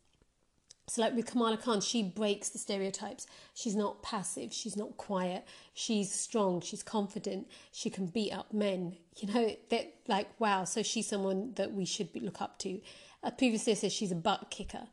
So, 0.91 1.03
like 1.03 1.15
with 1.15 1.27
Kamala 1.27 1.57
Khan, 1.57 1.81
she 1.81 2.03
breaks 2.03 2.49
the 2.49 2.59
stereotypes. 2.59 3.29
She's 3.55 3.77
not 3.77 4.03
passive, 4.03 4.53
she's 4.53 4.77
not 4.77 4.97
quiet, 4.97 5.47
she's 5.73 6.13
strong, 6.13 6.61
she's 6.61 6.83
confident, 6.83 7.47
she 7.71 7.91
can 7.91 8.07
beat 8.07 8.33
up 8.33 8.53
men. 8.53 8.97
You 9.19 9.33
know, 9.33 9.57
that 9.69 9.95
like, 10.09 10.29
wow, 10.41 10.65
so 10.65 10.83
she's 10.83 11.07
someone 11.07 11.53
that 11.55 11.73
we 11.73 11.85
should 11.85 12.09
look 12.21 12.43
up 12.43 12.59
to. 12.61 12.81
Uh, 13.23 13.31
previously, 13.31 13.73
I 13.73 13.77
said 13.77 13.93
she's 13.93 14.11
a 14.11 14.17
butt 14.17 14.51
kicker. 14.51 14.89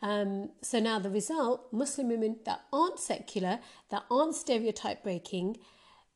Um, 0.00 0.50
so 0.62 0.78
now 0.78 1.00
the 1.00 1.10
result 1.10 1.66
Muslim 1.72 2.10
women 2.10 2.36
that 2.44 2.60
aren't 2.72 3.00
secular, 3.00 3.58
that 3.90 4.04
aren't 4.08 4.36
stereotype 4.36 5.02
breaking, 5.02 5.56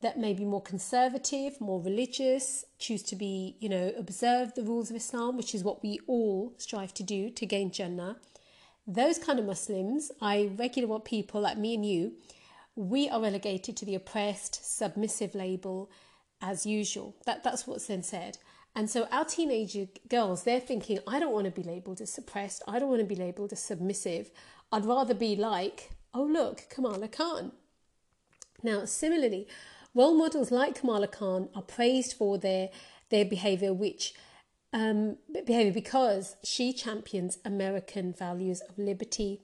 that 0.01 0.17
may 0.17 0.31
be 0.31 0.45
more 0.45 0.61
conservative, 0.61 1.59
more 1.59 1.81
religious, 1.81 2.63
choose 2.79 3.03
to 3.03 3.17
be, 3.17 3.57
you 3.59 3.67
know, 3.67 3.91
observe 3.97 4.53
the 4.53 4.63
rules 4.63 4.89
of 4.89 4.95
Islam, 4.95 5.35
which 5.35 5.53
is 5.53 5.61
what 5.61 5.83
we 5.83 5.99
all 6.07 6.53
strive 6.57 6.93
to 6.93 7.03
do 7.03 7.29
to 7.31 7.45
gain 7.45 7.69
Jannah 7.69 8.15
those 8.87 9.17
kind 9.17 9.39
of 9.39 9.45
Muslims, 9.45 10.11
I 10.21 10.51
regularly 10.57 10.89
want 10.91 11.05
people 11.05 11.41
like 11.41 11.57
me 11.57 11.75
and 11.75 11.85
you, 11.85 12.13
we 12.75 13.09
are 13.09 13.21
relegated 13.21 13.77
to 13.77 13.85
the 13.85 13.95
oppressed, 13.95 14.77
submissive 14.77 15.33
label 15.33 15.89
as 16.41 16.65
usual. 16.65 17.15
That 17.25 17.43
that's 17.43 17.65
what's 17.65 17.87
then 17.87 18.03
said. 18.03 18.37
And 18.75 18.89
so 18.89 19.07
our 19.11 19.23
teenager 19.23 19.87
girls, 20.09 20.43
they're 20.43 20.59
thinking, 20.59 20.99
I 21.07 21.19
don't 21.19 21.31
want 21.31 21.45
to 21.45 21.51
be 21.51 21.63
labeled 21.63 22.01
as 22.01 22.11
suppressed. 22.11 22.61
I 22.67 22.77
don't 22.77 22.89
want 22.89 22.99
to 22.99 23.07
be 23.07 23.15
labeled 23.15 23.53
as 23.53 23.63
submissive. 23.63 24.31
I'd 24.71 24.85
rather 24.85 25.13
be 25.13 25.35
like, 25.35 25.91
oh 26.13 26.23
look, 26.23 26.65
Kamala 26.69 27.07
Khan. 27.07 27.53
Now, 28.61 28.85
similarly, 28.85 29.47
role 29.93 30.15
models 30.15 30.51
like 30.51 30.79
Kamala 30.79 31.07
Khan 31.07 31.49
are 31.55 31.61
praised 31.61 32.13
for 32.17 32.37
their 32.37 32.69
their 33.09 33.25
behavior, 33.25 33.73
which 33.73 34.13
um, 34.73 35.17
behavior 35.45 35.71
because 35.71 36.35
she 36.43 36.73
champions 36.73 37.37
American 37.45 38.13
values 38.13 38.61
of 38.61 38.77
liberty, 38.77 39.41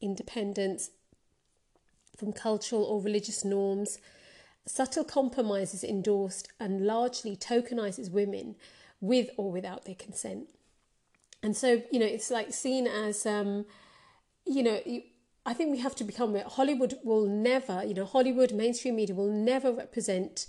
independence 0.00 0.90
from 2.16 2.32
cultural 2.32 2.84
or 2.84 3.00
religious 3.00 3.44
norms, 3.44 3.98
subtle 4.66 5.04
compromises 5.04 5.84
endorsed, 5.84 6.48
and 6.58 6.86
largely 6.86 7.36
tokenizes 7.36 8.10
women 8.10 8.56
with 9.00 9.30
or 9.36 9.50
without 9.52 9.84
their 9.84 9.94
consent. 9.94 10.48
And 11.42 11.56
so, 11.56 11.82
you 11.92 11.98
know, 11.98 12.06
it's 12.06 12.30
like 12.30 12.52
seen 12.52 12.86
as, 12.86 13.26
um, 13.26 13.66
you 14.44 14.62
know, 14.62 14.80
I 15.44 15.54
think 15.54 15.70
we 15.70 15.78
have 15.78 15.94
to 15.96 16.04
become 16.04 16.30
aware. 16.30 16.44
Hollywood 16.46 16.94
will 17.04 17.26
never, 17.26 17.84
you 17.84 17.94
know, 17.94 18.04
Hollywood 18.04 18.52
mainstream 18.52 18.96
media 18.96 19.14
will 19.14 19.30
never 19.30 19.72
represent, 19.72 20.46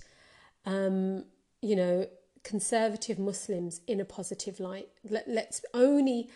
um, 0.65 1.25
you 1.61 1.75
know, 1.75 2.07
conservative 2.47 3.19
Muslims 3.19 3.81
in 3.87 3.99
a 3.99 4.05
positive 4.05 4.59
light. 4.59 4.87
Let, 5.09 5.27
us 5.27 5.61
only 5.73 6.29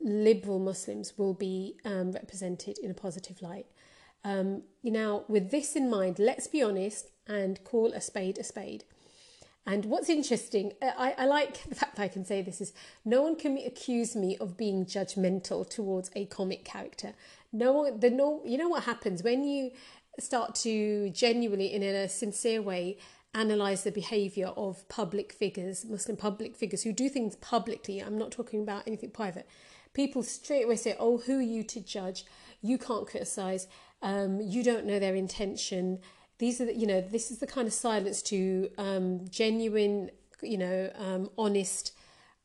liberal 0.00 0.60
Muslims 0.60 1.18
will 1.18 1.34
be 1.34 1.74
um, 1.84 2.12
represented 2.12 2.78
in 2.78 2.92
a 2.92 2.94
positive 2.94 3.42
light. 3.42 3.66
Um, 4.24 4.62
now, 4.84 5.24
with 5.26 5.50
this 5.50 5.74
in 5.74 5.90
mind, 5.90 6.20
let's 6.20 6.46
be 6.46 6.62
honest 6.62 7.10
and 7.26 7.62
call 7.64 7.92
a 7.92 8.00
spade 8.00 8.38
a 8.38 8.44
spade. 8.44 8.84
And 9.66 9.84
what's 9.86 10.08
interesting, 10.08 10.72
uh, 10.80 10.92
I, 10.96 11.14
I, 11.18 11.26
like 11.26 11.64
the 11.68 11.74
fact 11.74 11.96
that 11.96 12.02
I 12.02 12.08
can 12.08 12.24
say 12.24 12.40
this 12.40 12.60
is 12.60 12.72
no 13.04 13.22
one 13.22 13.34
can 13.34 13.58
accuse 13.58 14.14
me 14.14 14.36
of 14.38 14.56
being 14.56 14.86
judgmental 14.86 15.68
towards 15.68 16.10
a 16.14 16.26
comic 16.26 16.64
character. 16.64 17.14
No 17.52 17.72
one, 17.72 17.98
the 17.98 18.10
no, 18.10 18.42
you 18.44 18.58
know 18.58 18.68
what 18.68 18.84
happens 18.84 19.24
when 19.24 19.42
you 19.42 19.72
start 20.20 20.54
to 20.54 21.10
genuinely, 21.10 21.72
in 21.72 21.82
a 21.82 22.08
sincere 22.08 22.62
way, 22.62 22.98
analyze 23.34 23.84
the 23.84 23.92
behavior 23.92 24.48
of 24.48 24.88
public 24.88 25.32
figures, 25.32 25.84
Muslim 25.84 26.16
public 26.16 26.56
figures 26.56 26.82
who 26.82 26.92
do 26.92 27.08
things 27.08 27.36
publicly. 27.36 28.00
I'm 28.00 28.18
not 28.18 28.30
talking 28.30 28.62
about 28.62 28.86
anything 28.86 29.10
private. 29.10 29.48
People 29.92 30.22
straight 30.22 30.64
away 30.64 30.76
say, 30.76 30.96
"Oh, 30.98 31.18
who 31.18 31.38
are 31.38 31.42
you 31.42 31.62
to 31.64 31.80
judge? 31.80 32.24
You 32.62 32.78
can't 32.78 33.06
criticize. 33.06 33.66
Um, 34.02 34.40
you 34.40 34.62
don't 34.62 34.86
know 34.86 34.98
their 34.98 35.14
intention." 35.14 36.00
These 36.38 36.60
are, 36.60 36.66
the, 36.66 36.74
you 36.74 36.86
know, 36.86 37.00
this 37.00 37.30
is 37.30 37.38
the 37.38 37.46
kind 37.48 37.66
of 37.66 37.74
silence 37.74 38.22
to 38.22 38.70
um, 38.78 39.26
genuine, 39.28 40.10
you 40.40 40.56
know, 40.56 40.90
um, 40.96 41.30
honest 41.36 41.92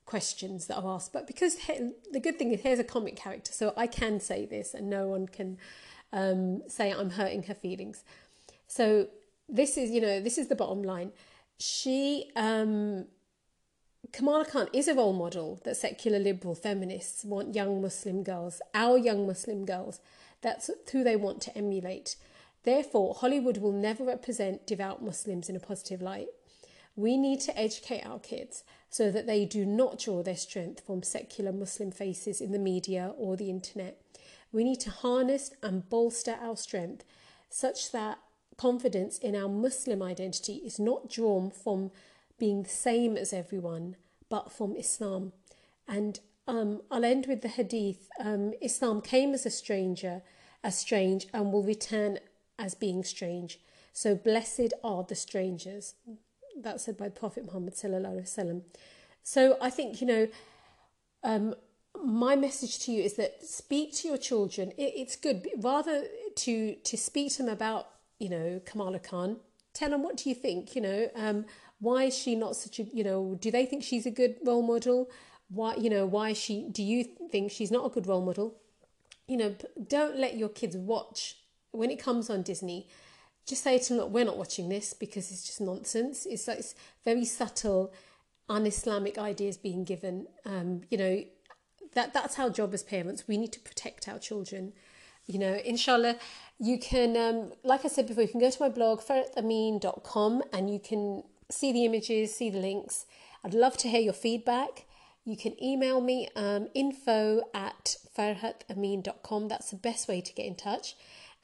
questions 0.06 0.65
that 0.67 0.78
are 0.78 0.96
asked. 0.96 1.13
But 1.13 1.28
because 1.28 1.56
he, 1.60 1.91
the 2.12 2.19
good 2.19 2.39
thing 2.39 2.52
is, 2.52 2.62
here's 2.62 2.80
a 2.80 2.84
comic 2.84 3.15
character, 3.15 3.52
so 3.52 3.74
I 3.78 3.88
can 3.88 4.19
say 4.19 4.46
this, 4.46 4.74
and 4.74 4.89
no 4.89 5.08
one 5.08 5.28
can 5.28 5.58
um, 6.12 6.67
say 6.67 6.91
I'm 6.91 7.12
hurting 7.12 7.43
her 7.43 7.54
feelings. 7.54 8.04
So 8.67 9.08
this 9.54 9.78
is, 9.78 9.92
you 9.92 10.02
know, 10.02 10.20
this 10.20 10.38
is 10.38 10.48
the 10.48 10.56
bottom 10.56 10.84
line. 10.84 11.12
She, 11.60 12.32
um, 12.36 13.06
Kamala 14.12 14.46
Khan 14.46 14.68
is 14.74 14.88
a 14.88 14.96
role 14.96 15.13
model 15.13 15.62
that 15.63 15.78
secular 15.78 16.20
liberal 16.20 16.56
feminists 16.56 17.24
want 17.24 17.56
young 17.56 17.82
Muslim 17.82 18.24
girls, 18.24 18.62
our 18.74 18.98
young 18.98 19.28
Muslim 19.28 19.66
girls, 19.66 20.00
that's 20.42 20.70
who 20.92 21.04
they 21.04 21.16
want 21.16 21.39
to 21.44 21.58
emulate. 21.58 22.16
Therefore, 22.63 23.13
Hollywood 23.13 23.58
will 23.58 23.72
never 23.72 24.04
represent 24.04 24.66
devout 24.66 25.04
Muslims 25.04 25.50
in 25.50 25.56
a 25.56 25.60
positive 25.60 26.02
light. 26.02 26.28
We 26.96 27.16
need 27.16 27.39
to 27.42 27.58
educate 27.58 28.06
our 28.06 28.20
kids 28.20 28.63
so 28.89 29.12
that 29.12 29.28
they 29.28 29.46
do 29.46 29.66
not 29.66 30.00
draw 30.00 30.24
their 30.24 30.36
strength 30.36 30.86
from 30.86 31.04
secular 31.04 31.52
Muslim 31.52 31.92
faces 31.92 32.42
in 32.42 32.52
the 32.52 32.60
media 32.60 33.13
or 33.18 33.36
the 33.36 33.50
internet. 33.50 34.02
We 34.52 34.63
need 34.63 34.80
to 34.82 34.92
harness 34.92 35.52
and 35.62 35.89
bolster 35.89 36.38
our 36.42 36.58
strength 36.58 37.04
such 37.50 37.92
that 37.92 38.20
confidence 38.58 39.18
in 39.18 39.36
our 39.36 39.50
Muslim 39.50 40.02
identity 40.02 40.62
is 40.66 40.80
not 40.80 41.10
drawn 41.10 41.52
from 41.52 41.92
being 42.39 42.63
the 42.63 42.70
same 42.70 43.18
as 43.18 43.34
everyone, 43.34 43.96
but 44.30 44.52
from 44.52 44.76
Islam. 44.76 45.34
And 45.88 46.20
um, 46.48 46.82
I'll 46.92 47.06
end 47.06 47.26
with 47.28 47.42
the 47.42 47.48
hadith 47.48 48.10
um, 48.20 48.54
Islam 48.62 49.02
came 49.02 49.34
as 49.34 49.46
a 49.46 49.50
stranger, 49.50 50.22
as 50.63 50.78
strange, 50.78 51.28
and 51.34 51.52
will 51.52 51.63
return 51.63 52.20
as 52.60 52.76
being 52.76 53.04
strange. 53.04 53.60
So 53.94 54.16
blessed 54.16 54.74
are 54.84 55.04
the 55.04 55.16
strangers. 55.16 55.96
That's 56.60 56.86
said 56.86 56.98
by 56.98 57.10
Prophet 57.10 57.46
Muhammad. 57.46 57.78
So 59.24 59.58
I 59.62 59.70
think, 59.70 60.02
you 60.02 60.08
know, 60.08 60.28
um, 61.24 61.56
my 62.04 62.36
message 62.36 62.80
to 62.80 62.92
you 62.92 63.04
is 63.04 63.13
that 63.16 63.44
speak 63.46 63.94
to 63.96 64.08
your 64.08 64.18
children. 64.18 64.72
It, 64.78 64.94
it's 64.96 65.16
good 65.16 65.48
rather 65.58 66.04
to 66.36 66.76
to 66.76 66.98
speak 66.98 67.32
to 67.34 67.44
them 67.44 67.52
about 67.52 67.88
you 68.19 68.30
know, 68.30 68.62
Kamala 68.65 68.99
Khan. 68.99 69.38
Tell 69.73 69.89
them 69.89 70.04
what 70.04 70.17
do 70.17 70.30
you 70.30 70.36
think? 70.36 70.76
You 70.76 70.82
know, 70.82 71.10
um, 71.15 71.45
why 71.80 72.06
is 72.06 72.17
she 72.17 72.36
not 72.36 72.56
such 72.56 72.80
a 72.80 72.84
you 72.84 73.04
know? 73.04 73.38
Do 73.39 73.52
they 73.52 73.65
think 73.65 73.84
she's 73.84 74.06
a 74.06 74.12
good 74.12 74.38
role 74.45 74.62
model? 74.62 75.10
Why 75.49 75.76
you 75.76 75.89
know 75.89 76.06
why 76.06 76.34
she? 76.34 76.67
Do 76.71 76.84
you 76.84 77.04
think 77.32 77.52
she's 77.52 77.71
not 77.71 77.86
a 77.86 77.89
good 77.89 78.08
role 78.08 78.23
model? 78.23 78.56
You 79.28 79.38
know, 79.38 79.56
don't 79.88 80.17
let 80.17 80.38
your 80.38 80.49
kids 80.49 80.76
watch 80.76 81.38
when 81.71 81.89
it 81.89 82.02
comes 82.02 82.30
on 82.30 82.43
Disney. 82.43 82.88
Just 83.45 83.63
say 83.63 83.78
to 83.78 83.89
them, 83.89 83.97
look, 83.97 84.12
we're 84.12 84.26
not 84.26 84.38
watching 84.38 84.69
this 84.69 84.93
because 84.93 85.30
it's 85.32 85.45
just 85.45 85.60
nonsense. 85.60 86.26
It's 86.26 86.47
like 86.47 86.60
it's 86.60 86.76
very 87.04 87.26
subtle, 87.26 87.91
un-Islamic 88.47 89.17
ideas 89.17 89.58
being 89.58 89.84
given. 89.84 90.28
Um, 90.45 90.82
you 90.89 90.97
know, 90.97 91.23
that 91.93 92.13
that's 92.13 92.39
our 92.39 92.49
job 92.49 92.73
as 92.73 92.84
parents. 92.84 93.28
We 93.28 93.38
need 93.38 93.52
to 93.54 93.60
protect 93.60 94.08
our 94.08 94.19
children 94.19 94.73
you 95.26 95.40
know, 95.40 95.54
inshallah, 95.66 96.18
you 96.60 96.78
can, 96.78 97.18
um, 97.18 97.54
like 97.64 97.86
I 97.86 97.88
said 97.88 98.08
before, 98.08 98.24
you 98.24 98.30
can 98.30 98.40
go 98.40 98.50
to 98.50 98.62
my 98.62 98.70
blog, 98.70 99.02
farhatamin.com, 99.02 100.44
and 100.52 100.72
you 100.72 100.80
can 100.80 101.24
see 101.50 101.72
the 101.72 101.86
images, 101.86 102.36
see 102.36 102.50
the 102.50 102.60
links. 102.60 103.06
I'd 103.44 103.54
love 103.54 103.78
to 103.78 103.90
hear 103.90 104.02
your 104.02 104.14
feedback. 104.14 104.86
You 105.26 105.38
can 105.38 105.62
email 105.64 106.02
me 106.02 106.30
um, 106.36 106.68
info 106.74 107.44
at 107.54 107.96
farhatamin.com. 108.18 109.48
That's 109.48 109.72
the 109.72 109.78
best 109.78 110.08
way 110.08 110.22
to 110.22 110.34
get 110.34 110.46
in 110.46 110.56
touch. 110.56 110.96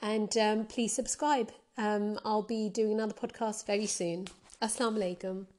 And 0.02 0.36
um, 0.38 0.66
please 0.66 0.94
subscribe. 0.94 1.52
Um, 1.78 2.20
I'll 2.26 2.42
be 2.42 2.70
doing 2.70 2.94
another 2.94 3.14
podcast 3.14 3.66
very 3.66 3.86
soon. 3.86 4.28
Assalamu 4.62 5.18
alaikum. 5.18 5.59